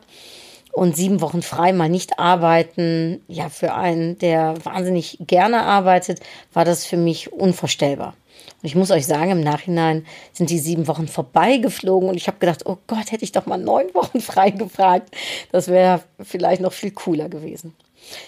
und 0.80 0.96
sieben 0.96 1.20
Wochen 1.20 1.42
frei 1.42 1.74
mal 1.74 1.90
nicht 1.90 2.20
arbeiten, 2.20 3.22
ja, 3.28 3.50
für 3.50 3.74
einen, 3.74 4.18
der 4.18 4.54
wahnsinnig 4.64 5.18
gerne 5.20 5.64
arbeitet, 5.64 6.22
war 6.54 6.64
das 6.64 6.86
für 6.86 6.96
mich 6.96 7.34
unvorstellbar. 7.34 8.14
Und 8.62 8.66
ich 8.66 8.76
muss 8.76 8.90
euch 8.90 9.06
sagen, 9.06 9.32
im 9.32 9.42
Nachhinein 9.42 10.06
sind 10.32 10.50
die 10.50 10.58
sieben 10.58 10.88
Wochen 10.88 11.10
vorbeigeflogen 11.10 12.08
und 12.08 12.16
ich 12.16 12.28
habe 12.28 12.40
gedacht, 12.40 12.66
oh 12.66 12.78
Gott, 12.88 13.12
hätte 13.12 13.26
ich 13.26 13.34
doch 13.34 13.46
mal 13.46 13.58
neun 13.58 13.94
Wochen 13.94 14.22
frei 14.22 14.52
gefragt. 14.52 15.14
Das 15.52 15.68
wäre 15.68 16.02
vielleicht 16.22 16.62
noch 16.62 16.72
viel 16.72 16.92
cooler 16.92 17.28
gewesen. 17.28 17.76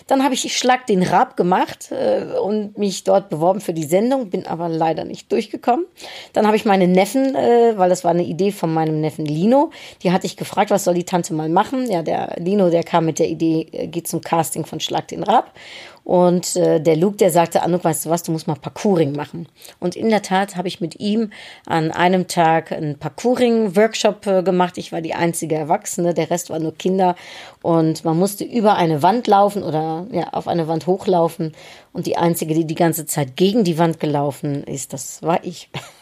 Dann 0.08 0.24
habe 0.24 0.34
ich 0.34 0.56
Schlag 0.56 0.86
den 0.88 1.04
Rab 1.04 1.38
gemacht 1.38 1.92
äh, 1.92 2.38
und 2.40 2.78
mich 2.78 3.04
dort 3.04 3.30
beworben 3.30 3.62
für 3.62 3.74
die 3.74 3.84
Sendung, 3.84 4.30
bin 4.30 4.46
aber 4.46 4.70
leider 4.70 5.06
nicht 5.06 5.32
durchgekommen. 5.32 5.86
Dann 6.34 6.46
habe 6.46 6.56
ich 6.56 6.66
meine 6.66 6.88
Neffen, 6.88 7.36
äh, 7.36 7.78
weil 7.78 7.90
das 7.90 8.04
war 8.04 8.12
eine 8.12 8.24
Idee 8.24 8.52
von 8.52 8.74
meinem 8.74 9.02
Neffen 9.02 9.26
Lino, 9.26 9.72
die 10.04 10.12
hatte 10.12 10.26
ich 10.26 10.38
gefragt, 10.38 10.72
was 10.72 10.84
soll 10.84 10.94
die 10.94 11.06
Tante 11.06 11.34
mal 11.34 11.50
machen? 11.50 11.90
Ja, 11.90 12.02
der 12.02 12.36
Lino, 12.38 12.70
der 12.70 12.84
kam 12.84 13.06
mit 13.06 13.20
der 13.20 13.30
Idee, 13.30 13.68
äh, 13.72 13.88
geht 13.88 14.08
zum 14.08 14.22
Casting 14.22 14.66
von 14.66 14.80
Schlag 14.80 15.08
den 15.08 15.24
Rab. 15.24 15.54
Und 16.04 16.56
äh, 16.56 16.80
der 16.82 16.96
Luke, 16.96 17.18
der 17.18 17.30
sagte, 17.30 17.62
Anuk, 17.62 17.84
weißt 17.84 18.06
du 18.06 18.10
was, 18.10 18.24
du 18.24 18.32
musst 18.32 18.48
mal 18.48 18.56
Parkouring 18.56 19.14
machen. 19.14 19.48
Und 19.80 19.96
in 19.96 20.10
der 20.10 20.22
Tat 20.22 20.56
habe 20.56 20.68
ich 20.68 20.82
mit 20.82 21.00
ihm 21.00 21.32
an 21.66 21.92
einem 21.92 22.28
Tag 22.28 22.72
einen 22.72 22.98
Parkouring-Workshop 22.98 24.26
äh, 24.28 24.44
gemacht. 24.44 24.78
Ich 24.78 24.92
war 24.92 25.02
die 25.02 25.14
einzige 25.14 25.56
Erwachsene, 25.56 26.14
der 26.14 26.30
Rest 26.32 26.50
war 26.50 26.60
nur 26.60 26.76
Kinder. 26.76 27.16
Und 27.62 28.04
man 28.04 28.18
musste 28.18 28.44
über 28.44 28.76
eine 28.76 29.04
Wand 29.04 29.28
laufen 29.28 29.64
oder 29.64 30.08
ja, 30.12 30.30
auf 30.32 30.48
eine 30.48 30.68
Wand 30.68 30.88
hochlaufen. 30.88 31.52
Und 31.94 32.08
die 32.08 32.18
einzige, 32.18 32.56
die 32.56 32.66
die 32.66 32.76
ganze 32.76 33.06
Zeit 33.06 33.36
gegen 33.36 33.64
die 33.64 33.78
Wand 33.78 34.00
gelaufen 34.00 34.64
ist, 34.64 34.94
das 34.94 35.22
war 35.22 35.44
ich. 35.44 35.70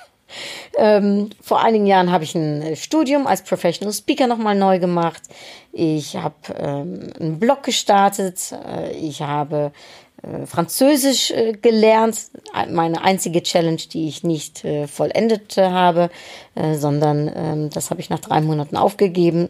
Ähm, 0.78 1.30
vor 1.42 1.64
einigen 1.64 1.86
Jahren 1.86 2.12
habe 2.12 2.24
ich 2.24 2.36
ein 2.36 2.62
äh, 2.62 2.76
Studium 2.76 3.28
als 3.28 3.44
Professional 3.44 3.94
Speaker 3.94 4.28
nochmal 4.28 4.56
neu 4.56 4.80
gemacht. 4.80 5.22
Ich 5.72 6.16
habe 6.16 6.36
ähm, 6.58 7.12
einen 7.20 7.40
Blog 7.40 7.64
gestartet. 7.64 8.54
Äh, 8.68 8.92
ich 8.92 9.22
habe 9.22 9.72
äh, 10.22 10.46
Französisch 10.46 11.32
äh, 11.32 11.54
gelernt. 11.54 12.18
Meine 12.70 13.04
einzige 13.04 13.44
Challenge, 13.44 13.82
die 13.92 14.08
ich 14.08 14.24
nicht 14.24 14.66
äh, 14.66 14.88
vollendet 14.88 15.58
habe, 15.58 16.10
äh, 16.56 16.76
sondern 16.76 17.32
ähm, 17.34 17.70
das 17.70 17.90
habe 17.90 18.02
ich 18.02 18.10
nach 18.10 18.20
drei 18.20 18.42
Monaten 18.42 18.78
aufgegeben. 18.78 19.50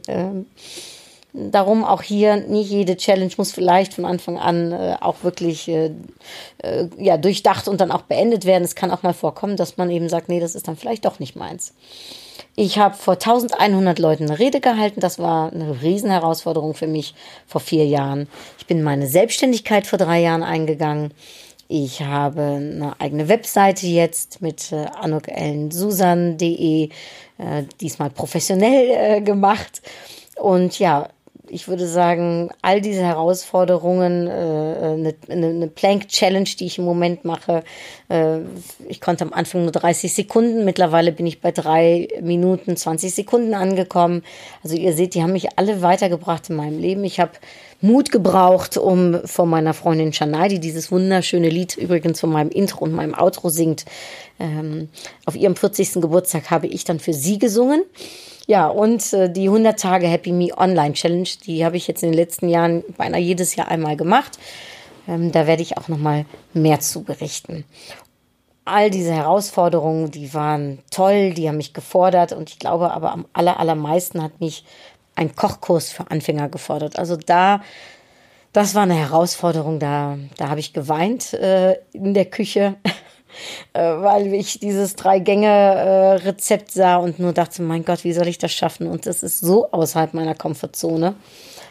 Darum 1.32 1.84
auch 1.84 2.02
hier, 2.02 2.38
nicht 2.38 2.72
jede 2.72 2.98
Challenge 2.98 3.32
muss 3.38 3.52
vielleicht 3.52 3.94
von 3.94 4.06
Anfang 4.06 4.40
an 4.40 4.72
äh, 4.72 4.98
auch 5.00 5.24
wirklich 5.24 5.68
äh, 5.68 5.92
äh, 6.64 6.88
ja, 6.98 7.18
durchdacht 7.18 7.68
und 7.68 7.82
dann 7.82 7.92
auch 7.92 8.02
beendet 8.02 8.46
werden. 8.46 8.64
Es 8.64 8.76
kann 8.76 8.90
auch 8.90 9.04
mal 9.04 9.14
vorkommen, 9.14 9.56
dass 9.56 9.78
man 9.78 9.92
eben 9.92 10.10
sagt, 10.10 10.28
nee, 10.28 10.40
das 10.40 10.56
ist 10.56 10.68
dann 10.68 10.76
vielleicht 10.76 11.06
doch 11.06 11.20
nicht 11.20 11.36
meins. 11.36 11.74
Ich 12.56 12.80
habe 12.80 12.96
vor 12.96 13.14
1100 13.14 14.00
Leuten 14.00 14.26
eine 14.26 14.40
Rede 14.40 14.60
gehalten. 14.60 15.02
Das 15.02 15.20
war 15.20 15.52
eine 15.54 15.82
Riesenherausforderung 15.82 16.74
für 16.74 16.88
mich 16.88 17.14
vor 17.46 17.62
vier 17.62 17.86
Jahren. 17.86 18.28
Ich 18.58 18.66
bin 18.66 18.82
meine 18.82 19.08
Selbstständigkeit 19.08 19.86
vor 19.86 20.00
drei 20.00 20.20
Jahren 20.22 20.44
eingegangen. 20.44 21.14
Ich 21.68 22.02
habe 22.02 22.42
eine 22.42 22.96
eigene 23.00 23.30
Webseite 23.30 23.86
jetzt 23.86 24.42
mit 24.42 24.72
äh, 24.72 24.88
anukellensusan.de, 25.00 26.90
äh, 27.38 27.64
diesmal 27.80 28.10
professionell 28.10 28.90
äh, 28.90 29.22
gemacht. 29.22 29.84
Und 30.36 30.80
ja, 30.80 31.10
ich 31.50 31.68
würde 31.68 31.88
sagen, 31.88 32.50
all 32.62 32.82
diese 32.82 33.03
Herausforderungen, 33.03 34.27
äh, 34.27 34.32
eine, 34.32 35.15
eine 35.29 35.68
Plank 35.68 36.08
Challenge, 36.08 36.50
die 36.60 36.65
ich 36.65 36.77
im 36.77 36.86
Moment 36.86 37.25
mache, 37.25 37.63
äh, 38.10 38.39
ich 38.88 39.01
konnte 39.01 39.24
am 39.25 39.34
Anfang 39.34 39.63
nur 39.63 39.72
30 39.72 40.13
Sekunden, 40.13 40.65
mittlerweile 40.65 41.12
bin 41.12 41.27
ich 41.27 41.41
bei 41.41 41.51
drei 41.51 42.08
Minuten 42.22 42.75
20 42.75 43.13
Sekunden 43.13 43.53
angekommen. 43.53 44.24
Also 44.63 44.75
ihr 44.75 44.94
seht, 44.94 45.15
die 45.15 45.24
haben 45.24 45.34
mich 45.34 45.58
alle 45.58 45.82
weitergebracht 45.82 46.50
in 46.50 46.56
meinem 46.56 46.79
Leben. 46.79 47.03
Ich 47.03 47.20
habe 47.20 47.32
Mut 47.82 48.12
gebraucht, 48.12 48.77
um 48.77 49.22
von 49.25 49.50
meiner 49.50 49.74
Freundin 49.74 50.12
Shania, 50.12 50.50
die 50.50 50.60
dieses 50.60 50.91
wunderschöne 50.91 51.50
Lied 51.50 51.77
übrigens 51.77 52.20
von 52.20 52.29
meinem 52.29 52.50
Intro 52.50 52.84
und 52.84 52.94
meinem 52.94 53.13
Outro 53.13 53.50
singt, 53.50 53.86
ähm, 54.39 54.89
auf 55.25 55.36
ihrem 55.36 55.56
40. 55.56 56.01
Geburtstag 56.01 56.51
habe 56.51 56.68
ich 56.68 56.84
dann 56.84 57.00
für 57.00 57.13
sie 57.13 57.39
gesungen. 57.39 57.84
Ja, 58.50 58.65
und 58.65 59.13
äh, 59.13 59.32
die 59.32 59.48
100 59.48 59.79
Tage 59.79 60.08
Happy 60.08 60.32
Me 60.32 60.50
Online 60.58 60.94
Challenge, 60.94 61.29
die 61.46 61.63
habe 61.63 61.77
ich 61.77 61.88
jetzt 61.88 62.01
in 62.01 62.10
den 62.10 62.18
letzten 62.18 62.50
Jahren 62.50 62.84
beinahe 62.98 63.22
jedes 63.22 63.56
Jahr 63.56 63.68
einmal 63.68 63.96
gemacht. 63.96 64.39
Ähm, 65.08 65.32
da 65.32 65.46
werde 65.46 65.62
ich 65.62 65.77
auch 65.77 65.88
noch 65.88 66.00
mal 66.00 66.25
mehr 66.56 66.79
zu 66.79 67.03
berichten. 67.03 67.63
All 68.65 68.89
diese 68.89 69.13
Herausforderungen, 69.13 70.10
die 70.10 70.34
waren 70.34 70.79
toll, 70.89 71.36
die 71.36 71.48
haben 71.48 71.58
mich 71.58 71.75
gefordert 71.75 72.34
und 72.34 72.50
ich 72.50 72.58
glaube 72.58 72.91
aber 72.91 73.12
am 73.12 73.27
aller, 73.34 73.60
allermeisten 73.60 74.24
hat 74.24 74.41
mich 74.41 74.65
ein 75.13 75.36
Kochkurs 75.36 75.91
für 75.91 76.10
Anfänger 76.10 76.50
gefordert. 76.50 76.98
Also 76.98 77.18
da, 77.18 77.62
das 78.51 78.74
war 78.74 78.82
eine 78.82 78.96
Herausforderung, 78.96 79.77
da, 79.77 80.18
da 80.38 80.50
habe 80.50 80.60
ich 80.60 80.74
geweint 80.74 81.36
äh, 81.36 81.74
in 81.94 82.15
der 82.15 82.25
Küche. 82.25 82.77
Äh, 83.74 83.80
weil 83.82 84.34
ich 84.34 84.60
dieses 84.60 84.96
Drei-Gänge-Rezept 84.96 86.72
sah 86.72 86.98
und 86.98 87.20
nur 87.20 87.34
dachte, 87.34 87.62
mein 87.62 87.86
Gott, 87.86 88.04
wie 88.04 88.14
soll 88.14 88.28
ich 88.28 88.38
das 88.38 88.52
schaffen? 88.52 88.88
Und 88.88 89.06
das 89.06 89.24
ist 89.24 89.40
so 89.40 89.72
außerhalb 89.72 90.14
meiner 90.14 90.36
Komfortzone. 90.36 91.16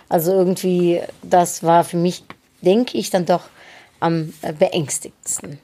Also 0.09 0.33
irgendwie, 0.33 1.01
das 1.23 1.63
war 1.63 1.85
für 1.85 1.97
mich, 1.97 2.25
denke 2.63 2.97
ich, 2.99 3.11
dann 3.11 3.27
doch 3.27 3.45
am 4.01 4.33
beängstigsten. 4.59 5.59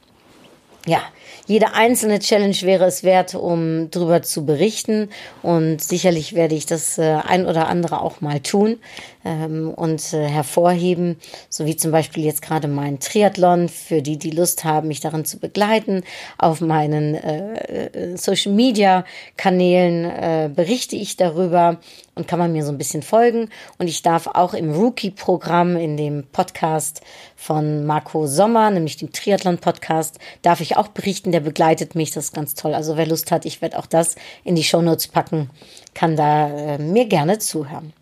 Ja, 0.86 1.00
jede 1.46 1.74
einzelne 1.74 2.20
Challenge 2.20 2.56
wäre 2.62 2.84
es 2.84 3.02
wert, 3.04 3.34
um 3.34 3.90
darüber 3.90 4.22
zu 4.22 4.46
berichten. 4.46 5.10
Und 5.42 5.82
sicherlich 5.82 6.34
werde 6.34 6.54
ich 6.54 6.66
das 6.66 6.98
äh, 6.98 7.18
ein 7.26 7.46
oder 7.46 7.68
andere 7.68 8.00
auch 8.00 8.20
mal 8.20 8.40
tun 8.40 8.78
ähm, 9.24 9.72
und 9.74 10.12
äh, 10.12 10.26
hervorheben, 10.26 11.16
so 11.48 11.66
wie 11.66 11.76
zum 11.76 11.90
Beispiel 11.90 12.24
jetzt 12.24 12.42
gerade 12.42 12.68
mein 12.68 12.98
Triathlon, 12.98 13.68
für 13.68 14.00
die, 14.02 14.18
die 14.18 14.30
Lust 14.30 14.64
haben, 14.64 14.88
mich 14.88 15.00
darin 15.00 15.24
zu 15.24 15.38
begleiten. 15.38 16.02
Auf 16.38 16.60
meinen 16.60 17.14
äh, 17.14 17.86
äh 17.86 18.16
Social-Media-Kanälen 18.16 20.04
äh, 20.04 20.50
berichte 20.54 20.96
ich 20.96 21.16
darüber 21.16 21.78
und 22.14 22.28
kann 22.28 22.38
man 22.38 22.52
mir 22.52 22.64
so 22.64 22.70
ein 22.70 22.78
bisschen 22.78 23.02
folgen. 23.02 23.48
Und 23.78 23.88
ich 23.88 24.02
darf 24.02 24.26
auch 24.28 24.54
im 24.54 24.72
Rookie-Programm, 24.72 25.76
in 25.76 25.96
dem 25.96 26.24
Podcast 26.24 27.00
von 27.36 27.84
Marco 27.84 28.26
Sommer, 28.26 28.70
nämlich 28.70 28.96
dem 28.96 29.12
Triathlon-Podcast, 29.12 30.18
darf 30.42 30.60
ich 30.60 30.73
auch 30.78 30.88
berichten. 30.88 31.32
Der 31.32 31.40
begleitet 31.40 31.94
mich, 31.94 32.10
das 32.10 32.26
ist 32.26 32.34
ganz 32.34 32.54
toll. 32.54 32.74
Also 32.74 32.96
wer 32.96 33.06
Lust 33.06 33.30
hat, 33.30 33.44
ich 33.44 33.62
werde 33.62 33.78
auch 33.78 33.86
das 33.86 34.16
in 34.44 34.54
die 34.54 34.64
Shownotes 34.64 35.08
packen, 35.08 35.50
kann 35.94 36.16
da 36.16 36.48
äh, 36.48 36.78
mir 36.78 37.06
gerne 37.06 37.38
zuhören. 37.38 37.92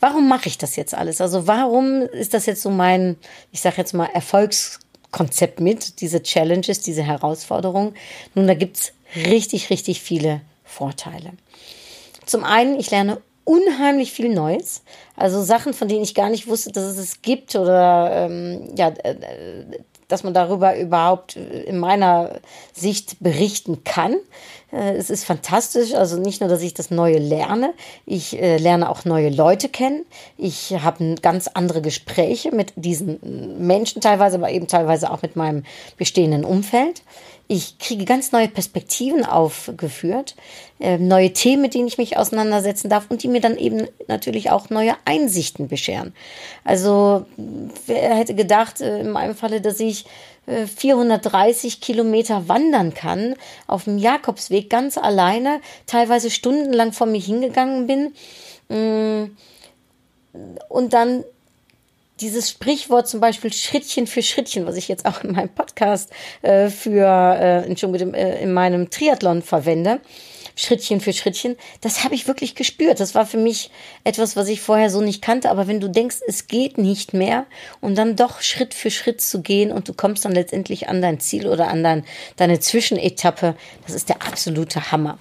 Warum 0.00 0.28
mache 0.28 0.48
ich 0.48 0.58
das 0.58 0.76
jetzt 0.76 0.94
alles? 0.94 1.20
Also 1.20 1.46
warum 1.46 2.02
ist 2.02 2.34
das 2.34 2.46
jetzt 2.46 2.62
so 2.62 2.70
mein, 2.70 3.16
ich 3.50 3.60
sage 3.60 3.76
jetzt 3.78 3.94
mal, 3.94 4.06
Erfolgskonzept 4.06 5.60
mit, 5.60 6.00
diese 6.00 6.22
Challenges, 6.22 6.80
diese 6.80 7.02
Herausforderungen? 7.02 7.94
Nun, 8.34 8.46
da 8.46 8.54
gibt's 8.54 8.92
richtig, 9.16 9.70
richtig 9.70 10.00
viele 10.00 10.40
Vorteile. 10.64 11.32
Zum 12.26 12.44
einen, 12.44 12.78
ich 12.78 12.90
lerne 12.90 13.20
unheimlich 13.44 14.12
viel 14.12 14.28
Neues. 14.28 14.82
Also 15.16 15.42
Sachen, 15.42 15.72
von 15.72 15.88
denen 15.88 16.02
ich 16.02 16.14
gar 16.14 16.28
nicht 16.28 16.46
wusste, 16.46 16.70
dass 16.70 16.84
es 16.84 16.98
es 16.98 17.22
gibt 17.22 17.56
oder 17.56 18.10
ähm, 18.12 18.74
ja, 18.76 18.88
äh, 18.88 19.16
dass 20.08 20.24
man 20.24 20.34
darüber 20.34 20.76
überhaupt 20.76 21.36
in 21.36 21.78
meiner 21.78 22.40
Sicht 22.72 23.16
berichten 23.20 23.84
kann. 23.84 24.16
Äh, 24.72 24.94
es 24.96 25.10
ist 25.10 25.24
fantastisch, 25.24 25.94
also 25.94 26.18
nicht 26.18 26.40
nur, 26.40 26.48
dass 26.48 26.62
ich 26.62 26.74
das 26.74 26.90
Neue 26.90 27.18
lerne, 27.18 27.74
ich 28.06 28.40
äh, 28.40 28.56
lerne 28.56 28.88
auch 28.88 29.04
neue 29.04 29.30
Leute 29.30 29.68
kennen. 29.68 30.04
Ich 30.36 30.72
habe 30.72 31.14
ganz 31.22 31.48
andere 31.48 31.82
Gespräche 31.82 32.54
mit 32.54 32.72
diesen 32.76 33.66
Menschen 33.66 34.00
teilweise, 34.00 34.36
aber 34.36 34.50
eben 34.50 34.66
teilweise 34.66 35.10
auch 35.10 35.22
mit 35.22 35.36
meinem 35.36 35.64
bestehenden 35.96 36.44
Umfeld. 36.44 37.02
Ich 37.50 37.78
kriege 37.78 38.04
ganz 38.04 38.30
neue 38.30 38.48
Perspektiven 38.48 39.24
aufgeführt, 39.24 40.36
äh, 40.80 40.98
neue 40.98 41.32
Themen, 41.32 41.62
mit 41.62 41.72
denen 41.72 41.88
ich 41.88 41.96
mich 41.96 42.18
auseinandersetzen 42.18 42.90
darf 42.90 43.06
und 43.08 43.22
die 43.22 43.28
mir 43.28 43.40
dann 43.40 43.56
eben 43.56 43.88
natürlich 44.06 44.50
auch 44.50 44.68
neue 44.68 44.94
Einsichten 45.06 45.68
bescheren. 45.68 46.14
Also 46.62 47.24
wer 47.86 48.14
hätte 48.14 48.34
gedacht, 48.34 48.82
äh, 48.82 49.00
in 49.00 49.10
meinem 49.12 49.34
Falle, 49.34 49.62
dass 49.62 49.80
ich 49.80 50.04
äh, 50.44 50.66
430 50.66 51.80
Kilometer 51.80 52.48
wandern 52.48 52.92
kann 52.92 53.34
auf 53.66 53.84
dem 53.84 53.96
Jakobsweg 53.96 54.68
ganz 54.68 54.98
alleine, 54.98 55.62
teilweise 55.86 56.30
stundenlang 56.30 56.92
vor 56.92 57.06
mir 57.06 57.20
hingegangen 57.20 57.86
bin. 57.86 58.12
Mm, 58.68 59.36
und 60.68 60.92
dann 60.92 61.24
dieses 62.20 62.50
Sprichwort 62.50 63.08
zum 63.08 63.20
Beispiel 63.20 63.52
Schrittchen 63.52 64.06
für 64.06 64.22
Schrittchen, 64.22 64.66
was 64.66 64.76
ich 64.76 64.88
jetzt 64.88 65.06
auch 65.06 65.22
in 65.22 65.32
meinem 65.32 65.48
Podcast 65.48 66.10
äh, 66.42 66.68
für, 66.68 67.06
äh, 67.06 67.66
Entschuldigung, 67.66 68.14
äh, 68.14 68.42
in 68.42 68.52
meinem 68.52 68.90
Triathlon 68.90 69.42
verwende, 69.42 70.00
Schrittchen 70.56 71.00
für 71.00 71.12
Schrittchen, 71.12 71.56
das 71.80 72.02
habe 72.02 72.16
ich 72.16 72.26
wirklich 72.26 72.56
gespürt. 72.56 72.98
Das 72.98 73.14
war 73.14 73.26
für 73.26 73.36
mich 73.36 73.70
etwas, 74.02 74.34
was 74.34 74.48
ich 74.48 74.60
vorher 74.60 74.90
so 74.90 75.00
nicht 75.00 75.22
kannte. 75.22 75.50
Aber 75.50 75.68
wenn 75.68 75.78
du 75.78 75.88
denkst, 75.88 76.16
es 76.26 76.48
geht 76.48 76.78
nicht 76.78 77.14
mehr 77.14 77.46
und 77.80 77.96
dann 77.96 78.16
doch 78.16 78.40
Schritt 78.40 78.74
für 78.74 78.90
Schritt 78.90 79.20
zu 79.20 79.40
gehen 79.40 79.70
und 79.70 79.88
du 79.88 79.94
kommst 79.94 80.24
dann 80.24 80.32
letztendlich 80.32 80.88
an 80.88 81.00
dein 81.00 81.20
Ziel 81.20 81.46
oder 81.46 81.68
an 81.68 81.84
dein, 81.84 82.04
deine 82.36 82.58
Zwischenetappe, 82.58 83.54
das 83.86 83.94
ist 83.94 84.08
der 84.08 84.22
absolute 84.22 84.90
Hammer. 84.90 85.18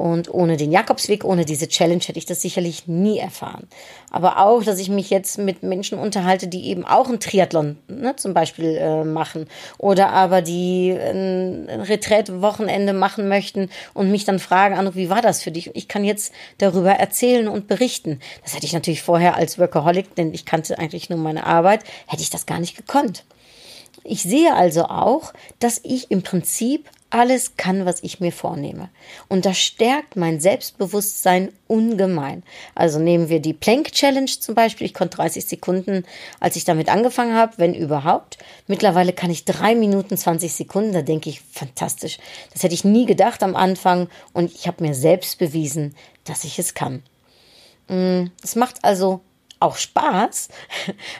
Und 0.00 0.32
ohne 0.32 0.56
den 0.56 0.72
Jakobsweg, 0.72 1.26
ohne 1.26 1.44
diese 1.44 1.68
Challenge 1.68 2.00
hätte 2.02 2.18
ich 2.18 2.24
das 2.24 2.40
sicherlich 2.40 2.86
nie 2.86 3.18
erfahren. 3.18 3.68
Aber 4.10 4.38
auch, 4.38 4.64
dass 4.64 4.78
ich 4.78 4.88
mich 4.88 5.10
jetzt 5.10 5.36
mit 5.36 5.62
Menschen 5.62 5.98
unterhalte, 5.98 6.48
die 6.48 6.68
eben 6.68 6.86
auch 6.86 7.10
ein 7.10 7.20
Triathlon 7.20 7.76
ne, 7.86 8.16
zum 8.16 8.32
Beispiel 8.32 8.78
äh, 8.78 9.04
machen 9.04 9.46
oder 9.76 10.08
aber 10.08 10.40
die 10.40 10.90
ein, 10.90 11.68
Retreat-Wochenende 11.68 12.94
machen 12.94 13.28
möchten 13.28 13.68
und 13.92 14.10
mich 14.10 14.24
dann 14.24 14.38
fragen, 14.38 14.74
Anuk, 14.74 14.96
wie 14.96 15.10
war 15.10 15.20
das 15.20 15.42
für 15.42 15.50
dich? 15.50 15.70
Ich 15.76 15.86
kann 15.86 16.02
jetzt 16.02 16.32
darüber 16.56 16.92
erzählen 16.92 17.46
und 17.46 17.68
berichten. 17.68 18.20
Das 18.42 18.54
hätte 18.54 18.64
ich 18.64 18.72
natürlich 18.72 19.02
vorher 19.02 19.36
als 19.36 19.58
Workaholic, 19.58 20.14
denn 20.14 20.32
ich 20.32 20.46
kannte 20.46 20.78
eigentlich 20.78 21.10
nur 21.10 21.18
meine 21.18 21.44
Arbeit, 21.44 21.84
hätte 22.06 22.22
ich 22.22 22.30
das 22.30 22.46
gar 22.46 22.58
nicht 22.58 22.74
gekonnt. 22.74 23.26
Ich 24.02 24.22
sehe 24.22 24.54
also 24.54 24.84
auch, 24.84 25.34
dass 25.58 25.78
ich 25.84 26.10
im 26.10 26.22
Prinzip 26.22 26.88
alles 27.10 27.56
kann, 27.56 27.86
was 27.86 28.02
ich 28.02 28.20
mir 28.20 28.32
vornehme. 28.32 28.88
Und 29.28 29.44
das 29.44 29.58
stärkt 29.58 30.16
mein 30.16 30.40
Selbstbewusstsein 30.40 31.52
ungemein. 31.66 32.42
Also 32.74 32.98
nehmen 32.98 33.28
wir 33.28 33.40
die 33.40 33.52
Plank 33.52 33.92
Challenge 33.92 34.30
zum 34.30 34.54
Beispiel. 34.54 34.86
Ich 34.86 34.94
konnte 34.94 35.16
30 35.16 35.44
Sekunden, 35.44 36.04
als 36.38 36.56
ich 36.56 36.64
damit 36.64 36.88
angefangen 36.88 37.34
habe, 37.34 37.54
wenn 37.58 37.74
überhaupt. 37.74 38.38
Mittlerweile 38.66 39.12
kann 39.12 39.30
ich 39.30 39.44
drei 39.44 39.74
Minuten 39.74 40.16
20 40.16 40.52
Sekunden. 40.52 40.92
Da 40.92 41.02
denke 41.02 41.30
ich, 41.30 41.40
fantastisch. 41.40 42.18
Das 42.52 42.62
hätte 42.62 42.74
ich 42.74 42.84
nie 42.84 43.06
gedacht 43.06 43.42
am 43.42 43.56
Anfang. 43.56 44.08
Und 44.32 44.52
ich 44.52 44.66
habe 44.66 44.84
mir 44.84 44.94
selbst 44.94 45.38
bewiesen, 45.38 45.94
dass 46.24 46.44
ich 46.44 46.58
es 46.58 46.74
kann. 46.74 47.02
Mm, 47.88 48.26
es 48.42 48.54
macht 48.54 48.84
also 48.84 49.20
auch 49.60 49.76
Spaß, 49.76 50.48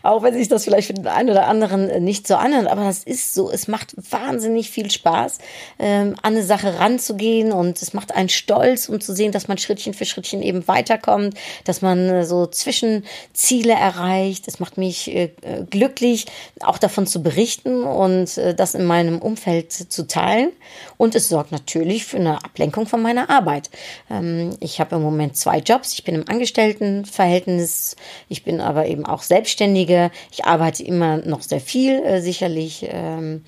auch 0.03 0.23
wenn 0.23 0.35
sich 0.35 0.49
das 0.49 0.65
vielleicht 0.65 0.87
für 0.87 0.95
den 0.95 1.07
einen 1.07 1.31
oder 1.31 1.47
anderen 1.47 2.03
nicht 2.03 2.27
so 2.27 2.35
anhört, 2.37 2.67
aber 2.67 2.85
das 2.85 3.05
ist 3.05 3.35
so, 3.35 3.51
es 3.51 3.69
macht 3.69 3.95
wahnsinnig 4.11 4.71
viel 4.71 4.91
Spaß, 4.91 5.39
ähm, 5.79 6.15
an 6.23 6.35
eine 6.35 6.43
Sache 6.43 6.79
ranzugehen 6.79 7.53
und 7.53 7.81
es 7.83 7.93
macht 7.93 8.15
einen 8.15 8.31
stolz, 8.31 8.89
um 8.89 9.01
zu 9.01 9.15
sehen, 9.15 9.31
dass 9.31 9.47
man 9.47 9.59
Schrittchen 9.59 9.95
für 9.95 10.07
Schrittchen 10.07 10.43
eben 10.43 10.67
weiterkommt, 10.67 11.35
dass 11.65 11.83
man 11.83 12.09
äh, 12.09 12.25
so 12.25 12.47
Zwischenziele 12.47 13.75
erreicht. 13.75 14.49
Es 14.49 14.59
macht 14.59 14.79
mich 14.79 15.15
äh, 15.15 15.31
glücklich, 15.69 16.27
auch 16.61 16.79
davon 16.79 17.07
zu 17.07 17.23
berichten 17.23 17.85
und 17.85 18.39
äh, 18.39 18.55
das 18.55 18.75
in 18.75 18.87
meinem 18.87 19.21
Umfeld 19.21 19.73
zu 19.73 20.07
teilen. 20.07 20.53
Und 20.97 21.15
es 21.15 21.29
sorgt 21.29 21.53
natürlich 21.53 22.07
für 22.07 22.17
eine 22.17 22.43
Ablenkung 22.45 22.87
von 22.87 23.03
meiner 23.03 23.29
Arbeit. 23.29 23.71
Ähm, 24.11 24.57
ich 24.61 24.81
habe 24.81 24.97
im 24.97 25.03
Moment 25.03 25.37
zwei 25.37 25.59
Jobs. 25.59 25.93
Ich 25.95 26.05
bin 26.05 26.15
im 26.15 26.29
Angestelltenverhältnis. 26.29 27.97
Ich 28.31 28.45
bin 28.45 28.61
aber 28.61 28.87
eben 28.87 29.05
auch 29.05 29.23
Selbstständige. 29.23 30.13
Ich 30.31 30.45
arbeite 30.45 30.85
immer 30.85 31.17
noch 31.17 31.43
sehr 31.43 31.61
viel, 31.61 32.03
äh, 32.05 32.21
sicherlich. 32.23 32.87
Ähm, 32.89 33.43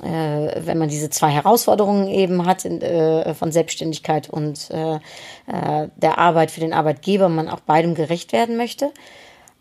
äh, 0.00 0.64
wenn 0.64 0.78
man 0.78 0.88
diese 0.88 1.10
zwei 1.10 1.28
Herausforderungen 1.28 2.08
eben 2.08 2.46
hat 2.46 2.64
äh, 2.64 3.34
von 3.34 3.50
Selbstständigkeit 3.52 4.30
und 4.30 4.70
äh, 4.70 4.94
äh, 4.94 5.88
der 5.96 6.18
Arbeit 6.18 6.52
für 6.52 6.60
den 6.60 6.72
Arbeitgeber, 6.72 7.28
man 7.28 7.48
auch 7.48 7.60
beidem 7.60 7.94
gerecht 7.94 8.32
werden 8.32 8.56
möchte. 8.56 8.92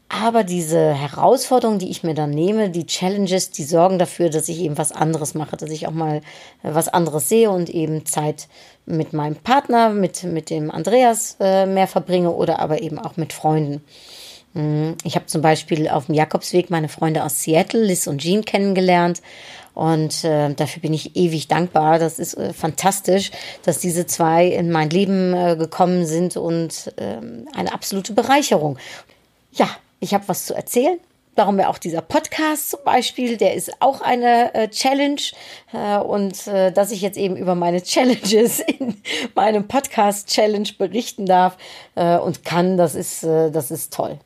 Aber 0.10 0.44
diese 0.44 0.94
Herausforderungen, 0.94 1.80
die 1.80 1.90
ich 1.90 2.04
mir 2.04 2.14
dann 2.14 2.30
nehme, 2.30 2.70
die 2.70 2.86
Challenges, 2.86 3.50
die 3.50 3.64
sorgen 3.64 3.98
dafür, 3.98 4.30
dass 4.30 4.48
ich 4.48 4.60
eben 4.60 4.78
was 4.78 4.92
anderes 4.92 5.34
mache, 5.34 5.58
dass 5.58 5.72
ich 5.72 5.88
auch 5.88 5.92
mal 5.92 6.18
äh, 6.18 6.74
was 6.74 6.88
anderes 6.88 7.30
sehe 7.30 7.50
und 7.50 7.70
eben 7.70 8.06
Zeit 8.06 8.48
mit 8.86 9.12
meinem 9.12 9.38
Partner, 9.38 9.90
mit, 9.90 10.24
mit 10.24 10.52
dem 10.52 10.70
Andreas 10.70 11.38
äh, 11.40 11.66
mehr 11.66 11.88
verbringe 11.88 12.32
oder 12.32 12.60
aber 12.60 12.82
eben 12.84 13.00
auch 13.00 13.18
mit 13.18 13.34
Freunden. 13.34 13.84
Mm, 14.54 14.94
ich 15.04 15.16
habe 15.16 15.28
zum 15.28 15.42
Beispiel 15.42 15.88
auf 15.88 16.08
dem 16.08 16.16
Jakobsweg 16.16 16.70
meine 16.70 16.90
Freunde 16.90 17.24
aus 17.24 17.42
Seattle, 17.42 17.84
Liz 17.84 18.08
und 18.08 18.20
Jean, 18.20 18.44
kennengelernt. 18.44 19.22
Und 19.74 20.24
äh, 20.26 20.54
dafür 20.54 20.82
bin 20.82 20.94
ich 20.94 21.16
ewig 21.16 21.48
dankbar. 21.48 21.98
Das 21.98 22.20
ist 22.20 22.34
äh, 22.34 22.54
fantastisch, 22.54 23.32
dass 23.64 23.80
diese 23.80 24.06
zwei 24.06 24.48
in 24.48 24.70
mein 24.70 24.90
Leben 24.90 25.34
äh, 25.34 25.56
gekommen 25.56 26.06
sind 26.06 26.36
und 26.36 26.94
äh, 26.98 27.18
eine 27.56 27.74
absolute 27.74 28.14
Bereicherung. 28.14 28.78
Ja, 29.54 29.70
ich 30.00 30.14
habe 30.14 30.28
was 30.28 30.46
zu 30.46 30.54
erzählen. 30.54 31.00
Darum 31.36 31.58
ja 31.58 31.70
auch 31.70 31.78
dieser 31.78 32.02
Podcast 32.02 32.72
zum 32.72 32.82
Beispiel, 32.84 33.38
der 33.38 33.54
ist 33.54 33.72
auch 33.80 34.02
eine 34.02 34.54
äh, 34.54 34.68
Challenge. 34.68 35.22
Äh, 35.72 35.98
und 36.00 36.46
äh, 36.48 36.74
dass 36.74 36.92
ich 36.92 37.02
jetzt 37.02 37.18
eben 37.18 37.38
über 37.38 37.56
meine 37.56 37.82
Challenges 37.84 38.60
in 38.60 39.02
meinem 39.36 39.70
Podcast-Challenge 39.70 40.70
berichten 40.78 41.26
darf 41.26 41.58
und 41.96 42.44
kann, 42.44 42.78
das 42.78 42.96
ist, 42.96 43.24
das 43.24 43.70
ist 43.70 43.94
toll. 43.94 44.18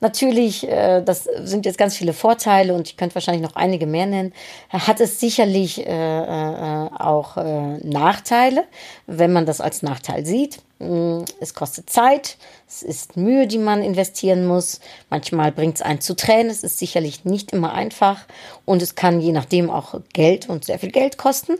Natürlich, 0.00 0.68
äh, 0.68 1.02
das 1.02 1.24
sind 1.24 1.66
jetzt 1.66 1.78
ganz 1.78 1.96
viele 1.96 2.12
Vorteile 2.12 2.74
und 2.74 2.88
ich 2.88 2.96
könnte 2.96 3.14
wahrscheinlich 3.14 3.42
noch 3.42 3.56
einige 3.56 3.86
mehr 3.86 4.06
nennen. 4.06 4.32
Hat 4.70 5.00
es 5.00 5.20
sicherlich 5.20 5.86
äh, 5.86 5.90
äh, 5.90 6.88
auch 6.98 7.36
Nachteile, 7.82 8.64
wenn 9.06 9.32
man 9.32 9.46
das 9.46 9.60
als 9.60 9.82
Nachteil 9.82 10.24
sieht. 10.24 10.60
Mm, 10.78 11.22
es 11.40 11.54
kostet 11.54 11.88
Zeit, 11.90 12.36
es 12.68 12.82
ist 12.82 13.16
Mühe, 13.16 13.46
die 13.46 13.58
man 13.58 13.82
investieren 13.82 14.46
muss. 14.46 14.80
Manchmal 15.10 15.52
bringt 15.52 15.76
es 15.76 15.82
einen 15.82 16.00
zu 16.00 16.14
Tränen, 16.14 16.50
es 16.50 16.64
ist 16.64 16.78
sicherlich 16.78 17.24
nicht 17.24 17.52
immer 17.52 17.72
einfach 17.72 18.26
und 18.64 18.82
es 18.82 18.94
kann 18.94 19.20
je 19.20 19.32
nachdem 19.32 19.70
auch 19.70 20.00
Geld 20.12 20.48
und 20.48 20.64
sehr 20.64 20.78
viel 20.78 20.90
Geld 20.90 21.16
kosten. 21.18 21.54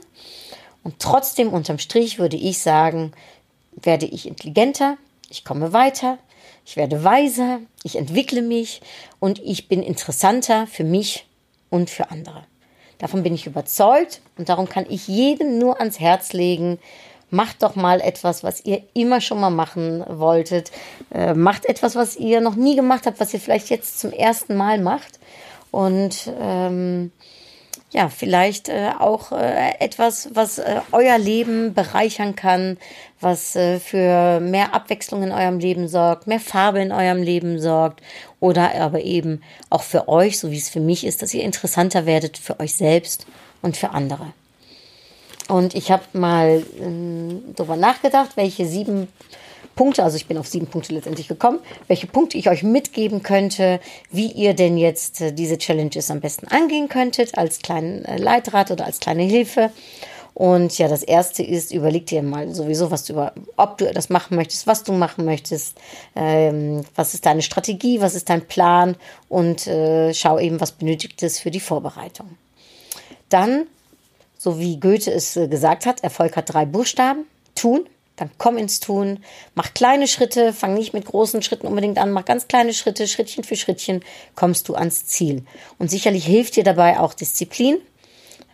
Und 0.83 0.99
trotzdem, 0.99 1.49
unterm 1.49 1.79
Strich, 1.79 2.19
würde 2.19 2.37
ich 2.37 2.59
sagen, 2.59 3.11
werde 3.75 4.05
ich 4.05 4.27
intelligenter, 4.27 4.97
ich 5.29 5.43
komme 5.43 5.73
weiter, 5.73 6.19
ich 6.65 6.77
werde 6.77 7.03
weiser, 7.03 7.59
ich 7.83 7.95
entwickle 7.95 8.41
mich 8.41 8.81
und 9.19 9.39
ich 9.39 9.67
bin 9.67 9.83
interessanter 9.83 10.67
für 10.67 10.83
mich 10.83 11.27
und 11.69 11.89
für 11.89 12.09
andere. 12.09 12.43
Davon 12.97 13.23
bin 13.23 13.35
ich 13.35 13.45
überzeugt 13.45 14.21
und 14.37 14.49
darum 14.49 14.67
kann 14.67 14.85
ich 14.89 15.07
jedem 15.07 15.59
nur 15.59 15.79
ans 15.79 15.99
Herz 15.99 16.33
legen, 16.33 16.79
macht 17.29 17.63
doch 17.63 17.75
mal 17.75 18.01
etwas, 18.01 18.43
was 18.43 18.63
ihr 18.65 18.83
immer 18.93 19.21
schon 19.21 19.39
mal 19.39 19.49
machen 19.49 20.03
wolltet. 20.07 20.71
Äh, 21.13 21.33
macht 21.33 21.65
etwas, 21.65 21.95
was 21.95 22.15
ihr 22.15 22.41
noch 22.41 22.55
nie 22.55 22.75
gemacht 22.75 23.05
habt, 23.05 23.19
was 23.19 23.33
ihr 23.33 23.39
vielleicht 23.39 23.69
jetzt 23.69 23.99
zum 23.99 24.11
ersten 24.11 24.55
Mal 24.55 24.79
macht. 24.79 25.19
Und 25.71 26.31
ähm, 26.39 27.11
ja, 27.91 28.09
vielleicht 28.09 28.69
äh, 28.69 28.91
auch 28.97 29.31
äh, 29.31 29.79
etwas, 29.79 30.29
was 30.33 30.57
äh, 30.57 30.81
euer 30.91 31.17
Leben 31.17 31.73
bereichern 31.73 32.35
kann, 32.35 32.77
was 33.25 33.55
äh, 33.55 33.79
für 33.79 34.39
mehr 34.39 34.75
Abwechslung 34.75 35.23
in 35.23 35.31
eurem 35.31 35.57
Leben 35.57 35.87
sorgt, 35.87 36.27
mehr 36.27 36.39
Farbe 36.39 36.79
in 36.79 36.91
eurem 36.91 37.23
Leben 37.23 37.59
sorgt 37.59 38.01
oder 38.39 38.75
aber 38.75 39.01
eben 39.01 39.41
auch 39.71 39.81
für 39.81 40.07
euch, 40.07 40.39
so 40.39 40.51
wie 40.51 40.57
es 40.57 40.69
für 40.69 40.79
mich 40.79 41.05
ist, 41.05 41.23
dass 41.23 41.33
ihr 41.33 41.43
interessanter 41.43 42.05
werdet 42.05 42.37
für 42.37 42.59
euch 42.59 42.75
selbst 42.75 43.25
und 43.63 43.77
für 43.77 43.89
andere. 43.89 44.27
Und 45.47 45.73
ich 45.73 45.89
habe 45.91 46.03
mal 46.13 46.63
äh, 46.79 47.53
darüber 47.55 47.75
nachgedacht, 47.75 48.37
welche 48.37 48.67
sieben 48.67 49.07
Punkte, 49.75 50.03
also 50.03 50.17
ich 50.17 50.27
bin 50.27 50.37
auf 50.37 50.47
sieben 50.47 50.67
Punkte 50.67 50.93
letztendlich 50.93 51.27
gekommen, 51.27 51.59
welche 51.87 52.07
Punkte 52.07 52.37
ich 52.37 52.49
euch 52.49 52.61
mitgeben 52.61 53.23
könnte, 53.23 53.79
wie 54.11 54.31
ihr 54.31 54.53
denn 54.53 54.77
jetzt 54.77 55.21
äh, 55.21 55.33
diese 55.33 55.57
Challenges 55.57 56.11
am 56.11 56.21
besten 56.21 56.47
angehen 56.47 56.89
könntet, 56.89 57.39
als 57.39 57.59
kleinen 57.59 58.05
äh, 58.05 58.17
Leitrat 58.17 58.69
oder 58.69 58.85
als 58.85 58.99
kleine 58.99 59.23
Hilfe. 59.23 59.71
Und 60.35 60.77
ja, 60.77 60.89
das 60.89 61.01
erste 61.01 61.43
ist, 61.43 61.71
überleg 61.71 62.07
dir 62.07 62.21
mal 62.21 62.53
sowieso, 62.53 62.91
was 62.91 63.05
du 63.05 63.13
über, 63.13 63.33
ob 63.55 63.77
du 63.77 63.91
das 63.93 64.09
machen 64.09 64.35
möchtest, 64.35 64.67
was 64.67 64.83
du 64.83 64.91
machen 64.91 65.23
möchtest, 65.23 65.77
ähm, 66.13 66.83
was 66.93 67.13
ist 67.13 67.25
deine 67.25 67.41
Strategie, 67.41 68.01
was 68.01 68.15
ist 68.15 68.29
dein 68.29 68.45
Plan 68.45 68.97
und 69.29 69.65
äh, 69.65 70.13
schau 70.13 70.37
eben, 70.37 70.59
was 70.59 70.73
benötigt 70.73 71.23
es 71.23 71.39
für 71.39 71.51
die 71.51 71.61
Vorbereitung. 71.61 72.37
Dann, 73.29 73.67
so 74.37 74.59
wie 74.59 74.77
Goethe 74.77 75.09
es 75.09 75.37
äh, 75.37 75.47
gesagt 75.47 75.85
hat, 75.85 76.03
Erfolg 76.03 76.35
hat 76.35 76.53
drei 76.53 76.65
Buchstaben, 76.65 77.25
tun, 77.55 77.85
dann 78.17 78.29
komm 78.37 78.57
ins 78.57 78.81
Tun, 78.81 79.23
mach 79.55 79.73
kleine 79.73 80.07
Schritte, 80.07 80.51
fang 80.51 80.73
nicht 80.73 80.93
mit 80.93 81.05
großen 81.05 81.43
Schritten 81.43 81.67
unbedingt 81.67 81.97
an, 81.97 82.11
mach 82.11 82.25
ganz 82.25 82.49
kleine 82.49 82.73
Schritte, 82.73 83.07
Schrittchen 83.07 83.45
für 83.45 83.55
Schrittchen 83.55 84.03
kommst 84.35 84.67
du 84.67 84.75
ans 84.75 85.05
Ziel. 85.05 85.43
Und 85.79 85.89
sicherlich 85.89 86.25
hilft 86.25 86.57
dir 86.57 86.65
dabei 86.65 86.99
auch 86.99 87.13
Disziplin, 87.13 87.77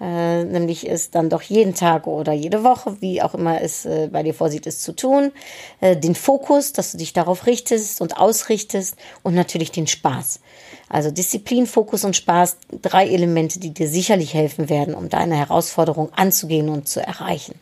äh, 0.02 0.44
nämlich 0.44 0.90
es 0.90 1.12
dann 1.12 1.30
doch 1.30 1.44
jeden 1.44 1.76
Tag 1.76 2.08
oder 2.08 2.34
jede 2.34 2.64
Woche, 2.64 3.00
wie 3.02 3.22
auch 3.22 3.36
immer 3.36 3.62
es 3.62 3.86
äh, 3.86 4.10
bei 4.12 4.24
dir 4.24 4.34
vorsieht, 4.34 4.66
es 4.66 4.80
zu 4.80 4.94
tun, 4.94 5.32
äh, 5.80 5.96
den 5.96 6.16
Fokus, 6.16 6.74
dass 6.74 6.92
du 6.92 6.98
dich 6.98 7.14
darauf 7.14 7.46
richtest 7.46 8.02
und 8.02 8.18
ausrichtest 8.18 8.96
und 9.22 9.36
natürlich 9.36 9.72
den 9.72 9.86
Spaß. 9.86 10.40
Also 10.90 11.12
Disziplin, 11.12 11.68
Fokus 11.68 12.04
und 12.04 12.16
Spaß, 12.16 12.58
drei 12.82 13.08
Elemente, 13.08 13.60
die 13.60 13.74
dir 13.74 13.88
sicherlich 13.88 14.34
helfen 14.34 14.70
werden, 14.70 14.96
um 14.96 15.08
deine 15.08 15.36
Herausforderung 15.36 16.12
anzugehen 16.14 16.70
und 16.70 16.88
zu 16.88 17.00
erreichen. 17.00 17.54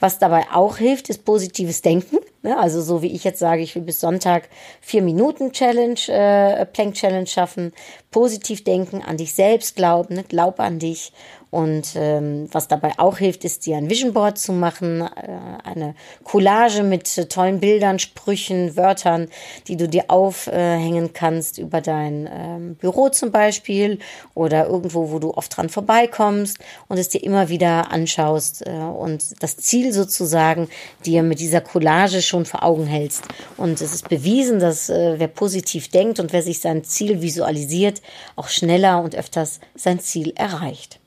Was 0.00 0.18
dabei 0.18 0.44
auch 0.52 0.76
hilft, 0.76 1.08
ist 1.08 1.24
positives 1.24 1.80
Denken. 1.80 2.18
Ne? 2.42 2.58
Also 2.58 2.82
so 2.82 3.00
wie 3.00 3.12
ich 3.12 3.24
jetzt 3.24 3.38
sage, 3.38 3.62
ich 3.62 3.74
will 3.74 3.82
bis 3.82 4.00
Sonntag 4.00 4.50
vier 4.82 5.00
Minuten 5.00 5.52
Challenge, 5.52 5.98
äh, 6.08 6.66
Plank 6.66 6.94
Challenge 6.94 7.26
schaffen. 7.26 7.72
Positiv 8.10 8.64
denken, 8.64 9.02
an 9.02 9.16
dich 9.16 9.32
selbst 9.32 9.76
glauben, 9.76 10.16
ne? 10.16 10.24
glaub 10.28 10.60
an 10.60 10.78
dich 10.78 11.12
und 11.54 11.92
ähm, 11.94 12.48
was 12.50 12.66
dabei 12.66 12.94
auch 12.96 13.18
hilft, 13.18 13.44
ist 13.44 13.64
dir 13.64 13.76
ein 13.76 13.88
Vision 13.88 14.12
Board 14.12 14.38
zu 14.38 14.52
machen, 14.52 15.02
äh, 15.02 15.38
eine 15.62 15.94
Collage 16.24 16.82
mit 16.82 17.16
äh, 17.16 17.26
tollen 17.26 17.60
Bildern, 17.60 18.00
Sprüchen, 18.00 18.76
Wörtern, 18.76 19.28
die 19.68 19.76
du 19.76 19.88
dir 19.88 20.06
aufhängen 20.08 21.12
kannst 21.12 21.58
über 21.58 21.80
dein 21.80 22.28
ähm, 22.28 22.74
Büro 22.74 23.08
zum 23.08 23.30
Beispiel 23.30 24.00
oder 24.34 24.66
irgendwo, 24.66 25.12
wo 25.12 25.20
du 25.20 25.30
oft 25.30 25.56
dran 25.56 25.68
vorbeikommst 25.68 26.58
und 26.88 26.98
es 26.98 27.08
dir 27.08 27.22
immer 27.22 27.48
wieder 27.48 27.92
anschaust 27.92 28.66
äh, 28.66 28.72
und 28.72 29.40
das 29.40 29.56
Ziel 29.56 29.92
sozusagen 29.92 30.68
dir 31.06 31.22
mit 31.22 31.38
dieser 31.38 31.60
Collage 31.60 32.20
schon 32.20 32.46
vor 32.46 32.64
Augen 32.64 32.86
hältst. 32.86 33.22
Und 33.56 33.80
es 33.80 33.94
ist 33.94 34.08
bewiesen, 34.08 34.58
dass 34.58 34.88
äh, 34.88 35.20
wer 35.20 35.28
positiv 35.28 35.86
denkt 35.86 36.18
und 36.18 36.32
wer 36.32 36.42
sich 36.42 36.58
sein 36.58 36.82
Ziel 36.82 37.22
visualisiert, 37.22 38.02
auch 38.34 38.48
schneller 38.48 39.00
und 39.04 39.14
öfters 39.14 39.60
sein 39.76 40.00
Ziel 40.00 40.32
erreicht. 40.34 40.98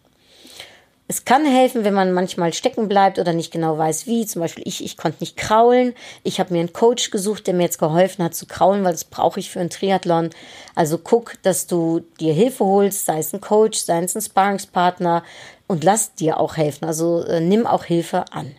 Es 1.10 1.24
kann 1.24 1.46
helfen, 1.46 1.86
wenn 1.86 1.94
man 1.94 2.12
manchmal 2.12 2.52
stecken 2.52 2.90
bleibt 2.90 3.18
oder 3.18 3.32
nicht 3.32 3.52
genau 3.52 3.78
weiß, 3.78 4.08
wie. 4.08 4.26
Zum 4.26 4.42
Beispiel 4.42 4.64
ich, 4.68 4.84
ich 4.84 4.98
konnte 4.98 5.22
nicht 5.22 5.38
kraulen. 5.38 5.94
Ich 6.24 6.42
habe 6.42 6.54
mir 6.54 6.60
einen 6.60 6.74
Coach 6.74 7.12
gesucht, 7.12 7.48
der 7.48 7.54
mir 7.54 7.64
jetzt 7.64 7.80
geholfen 7.80 8.26
hat 8.26 8.36
zu 8.36 8.46
kraulen, 8.46 8.84
weil 8.84 8.92
das 8.92 9.06
brauche 9.06 9.40
ich 9.40 9.50
für 9.50 9.62
einen 9.62 9.70
Triathlon. 9.70 10.32
Also 10.76 10.98
guck, 10.98 11.42
dass 11.44 11.66
du 11.66 12.02
dir 12.20 12.34
Hilfe 12.34 12.66
holst, 12.66 13.06
sei 13.06 13.20
es 13.20 13.34
ein 13.34 13.40
Coach, 13.40 13.80
sei 13.80 14.04
es 14.04 14.16
ein 14.18 14.22
Sparringspartner 14.22 15.24
und 15.68 15.86
lass 15.86 16.14
dir 16.14 16.42
auch 16.42 16.58
helfen. 16.58 16.84
Also 16.84 17.24
äh, 17.24 17.40
nimm 17.40 17.66
auch 17.66 17.86
Hilfe 17.86 18.26
an. 18.34 18.54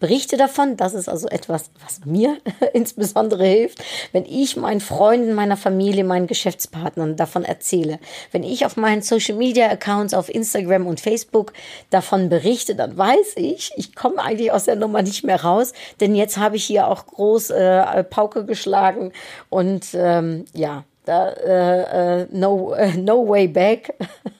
Berichte 0.00 0.36
davon. 0.36 0.76
Das 0.76 0.94
ist 0.94 1.08
also 1.08 1.28
etwas, 1.28 1.70
was 1.84 2.04
mir 2.04 2.38
insbesondere 2.72 3.44
hilft, 3.44 3.82
wenn 4.12 4.24
ich 4.24 4.56
meinen 4.56 4.80
Freunden, 4.80 5.34
meiner 5.34 5.56
Familie, 5.56 6.04
meinen 6.04 6.26
Geschäftspartnern 6.26 7.16
davon 7.16 7.44
erzähle. 7.44 7.98
Wenn 8.32 8.42
ich 8.42 8.66
auf 8.66 8.76
meinen 8.76 9.02
Social 9.02 9.36
Media 9.36 9.68
Accounts 9.68 10.14
auf 10.14 10.28
Instagram 10.28 10.86
und 10.86 11.00
Facebook 11.00 11.52
davon 11.90 12.28
berichte, 12.28 12.74
dann 12.74 12.96
weiß 12.96 13.34
ich, 13.36 13.72
ich 13.76 13.94
komme 13.94 14.22
eigentlich 14.22 14.52
aus 14.52 14.64
der 14.64 14.76
Nummer 14.76 15.02
nicht 15.02 15.24
mehr 15.24 15.42
raus, 15.42 15.72
denn 16.00 16.14
jetzt 16.14 16.36
habe 16.38 16.56
ich 16.56 16.64
hier 16.64 16.88
auch 16.88 17.06
groß 17.06 17.50
äh, 17.50 18.04
Pauke 18.04 18.44
geschlagen 18.44 19.12
und 19.48 19.86
ähm, 19.94 20.44
ja, 20.52 20.84
da, 21.06 21.30
äh, 21.30 22.22
äh, 22.22 22.26
no, 22.30 22.74
äh, 22.74 22.96
no 22.96 23.26
way 23.26 23.48
back. 23.48 23.94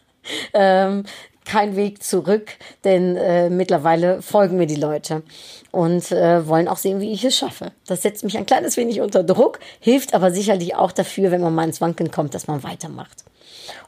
ähm, 0.53 1.05
kein 1.46 1.76
Weg 1.76 2.02
zurück, 2.02 2.50
denn 2.85 3.16
äh, 3.16 3.48
mittlerweile 3.48 4.20
folgen 4.20 4.59
mir 4.59 4.66
die 4.66 4.74
Leute 4.74 5.22
und 5.70 6.12
äh, 6.12 6.46
wollen 6.46 6.68
auch 6.68 6.76
sehen, 6.76 7.00
wie 7.00 7.12
ich 7.12 7.24
es 7.24 7.37
schaffe. 7.37 7.72
Das 7.87 8.02
setzt 8.02 8.24
mich 8.24 8.37
ein 8.37 8.46
kleines 8.46 8.76
wenig 8.76 9.00
unter 9.00 9.22
Druck, 9.22 9.61
hilft 9.80 10.12
aber 10.12 10.30
sicherlich 10.30 10.74
auch 10.74 10.92
dafür, 10.92 11.30
wenn 11.30 11.40
man 11.40 11.54
mal 11.54 11.64
ins 11.64 11.80
Wanken 11.80 12.11
kommt, 12.11 12.35
dass 12.35 12.46
man 12.46 12.62
weitermacht. 12.62 13.24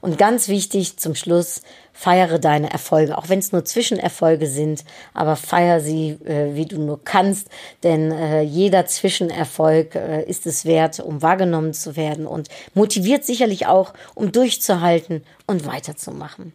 Und 0.00 0.18
ganz 0.18 0.48
wichtig 0.48 0.96
zum 0.98 1.14
Schluss, 1.14 1.62
feiere 1.92 2.38
deine 2.38 2.70
Erfolge, 2.70 3.18
auch 3.18 3.28
wenn 3.28 3.40
es 3.40 3.50
nur 3.50 3.64
Zwischenerfolge 3.64 4.46
sind, 4.46 4.84
aber 5.14 5.34
feier 5.34 5.80
sie, 5.80 6.10
äh, 6.24 6.54
wie 6.54 6.66
du 6.66 6.80
nur 6.80 7.02
kannst, 7.02 7.48
denn 7.82 8.12
äh, 8.12 8.42
jeder 8.42 8.86
Zwischenerfolg 8.86 9.96
äh, 9.96 10.22
ist 10.22 10.46
es 10.46 10.64
wert, 10.64 11.00
um 11.00 11.22
wahrgenommen 11.22 11.74
zu 11.74 11.96
werden 11.96 12.26
und 12.26 12.48
motiviert 12.74 13.24
sicherlich 13.24 13.66
auch, 13.66 13.94
um 14.14 14.30
durchzuhalten 14.30 15.24
und 15.46 15.66
weiterzumachen. 15.66 16.52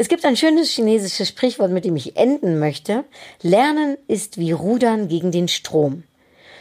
Es 0.00 0.08
gibt 0.08 0.24
ein 0.24 0.34
schönes 0.34 0.70
chinesisches 0.70 1.28
Sprichwort, 1.28 1.70
mit 1.72 1.84
dem 1.84 1.94
ich 1.94 2.16
enden 2.16 2.58
möchte. 2.58 3.04
Lernen 3.42 3.98
ist 4.08 4.38
wie 4.38 4.50
Rudern 4.50 5.08
gegen 5.08 5.30
den 5.30 5.46
Strom. 5.46 6.04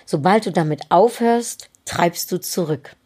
Sobald 0.05 0.45
du 0.45 0.51
damit 0.51 0.81
aufhörst, 0.89 1.69
treibst 1.85 2.33
du 2.33 2.41
zurück. 2.41 2.97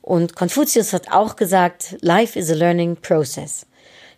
Und 0.00 0.36
Konfuzius 0.36 0.92
hat 0.92 1.10
auch 1.10 1.34
gesagt, 1.34 1.96
Life 2.02 2.38
is 2.38 2.52
a 2.52 2.54
learning 2.54 2.94
process. 2.94 3.66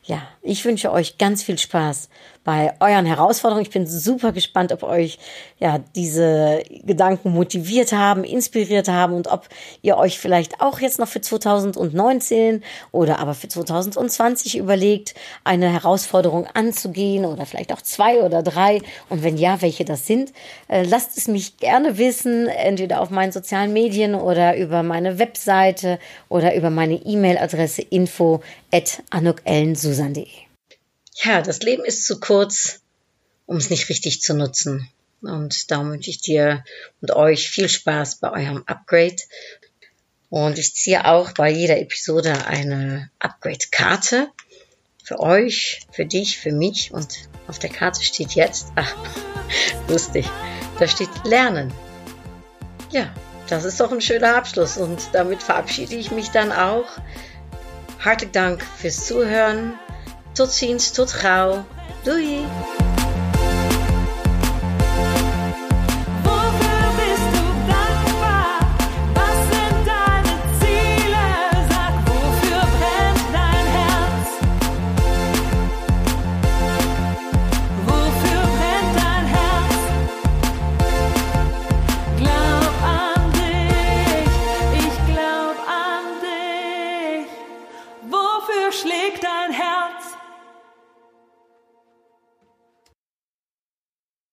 Ja, 0.03 0.29
ich 0.48 0.64
wünsche 0.64 0.90
euch 0.90 1.18
ganz 1.18 1.42
viel 1.42 1.58
Spaß 1.58 2.08
bei 2.42 2.72
euren 2.80 3.04
Herausforderungen. 3.04 3.66
Ich 3.66 3.70
bin 3.70 3.87
super 3.87 4.32
gespannt, 4.32 4.72
ob 4.72 4.82
euch 4.82 5.18
ja 5.58 5.78
diese 5.94 6.62
Gedanken 6.82 7.32
motiviert 7.32 7.92
haben, 7.92 8.24
inspiriert 8.24 8.88
haben 8.88 9.12
und 9.12 9.26
ob 9.26 9.50
ihr 9.82 9.98
euch 9.98 10.18
vielleicht 10.18 10.62
auch 10.62 10.80
jetzt 10.80 10.98
noch 10.98 11.08
für 11.08 11.20
2019 11.20 12.62
oder 12.90 13.18
aber 13.18 13.34
für 13.34 13.48
2020 13.48 14.56
überlegt, 14.56 15.14
eine 15.44 15.70
Herausforderung 15.70 16.46
anzugehen 16.54 17.26
oder 17.26 17.44
vielleicht 17.44 17.70
auch 17.70 17.82
zwei 17.82 18.22
oder 18.22 18.42
drei 18.42 18.80
und 19.11 19.22
wenn 19.22 19.37
ja, 19.37 19.61
welche 19.61 19.84
das 19.84 20.06
sind. 20.06 20.32
Äh, 20.68 20.84
lasst 20.84 21.18
es 21.18 21.28
mich 21.28 21.58
gerne 21.58 21.98
wissen, 21.98 22.46
entweder 22.46 23.02
auf 23.02 23.11
meinen 23.11 23.32
sozialen 23.32 23.74
Medien 23.74 24.14
oder 24.14 24.56
über 24.56 24.82
meine 24.82 25.18
Webseite 25.18 25.98
oder 26.30 26.54
über 26.54 26.70
meine 26.70 26.94
E-Mail-Adresse 26.94 27.82
info 27.82 28.40
at 28.72 29.02
anukellensusan.de. 29.11 30.38
Ja, 31.22 31.42
das 31.42 31.61
Leben 31.61 31.85
ist 31.85 32.07
zu 32.07 32.20
kurz, 32.20 32.81
um 33.46 33.57
es 33.57 33.70
nicht 33.70 33.88
richtig 33.88 34.22
zu 34.22 34.35
nutzen. 34.35 34.88
Und 35.20 35.70
darum 35.70 35.90
wünsche 35.90 36.11
ich 36.11 36.20
dir 36.20 36.62
und 37.00 37.11
euch 37.11 37.50
viel 37.50 37.68
Spaß 37.68 38.16
bei 38.16 38.31
eurem 38.31 38.62
Upgrade. 38.66 39.16
Und 40.31 40.59
ich 40.59 40.74
ziehe 40.74 41.07
auch 41.07 41.33
bei 41.33 41.50
jeder 41.50 41.81
Episode 41.81 42.46
eine 42.46 43.11
Upgrade-Karte 43.18 44.28
für 45.02 45.18
euch, 45.18 45.81
für 45.90 46.07
dich, 46.07 46.38
für 46.38 46.52
mich. 46.52 46.92
Und 46.92 47.28
auf 47.48 47.59
der 47.59 47.70
Karte 47.70 48.02
steht 48.02 48.33
jetzt, 48.37 48.68
ach, 48.76 48.94
lustig, 49.88 50.26
da 50.78 50.87
steht 50.87 51.11
Lernen. 51.24 51.74
Ja, 52.92 53.12
das 53.48 53.64
ist 53.64 53.81
doch 53.81 53.90
ein 53.90 54.00
schöner 54.00 54.37
Abschluss. 54.37 54.76
Und 54.76 55.00
damit 55.12 55.42
verabschiede 55.42 55.96
ich 55.96 56.12
mich 56.12 56.28
dann 56.28 56.52
auch. 56.52 56.87
Hartelijk 57.98 58.33
Dank 58.33 58.62
fürs 58.62 59.07
Zuhören. 59.07 59.72
Tot 60.38 60.53
ziens, 60.53 60.90
tot 60.90 61.12
gauw. 61.12 61.64
Doei! 62.03 62.46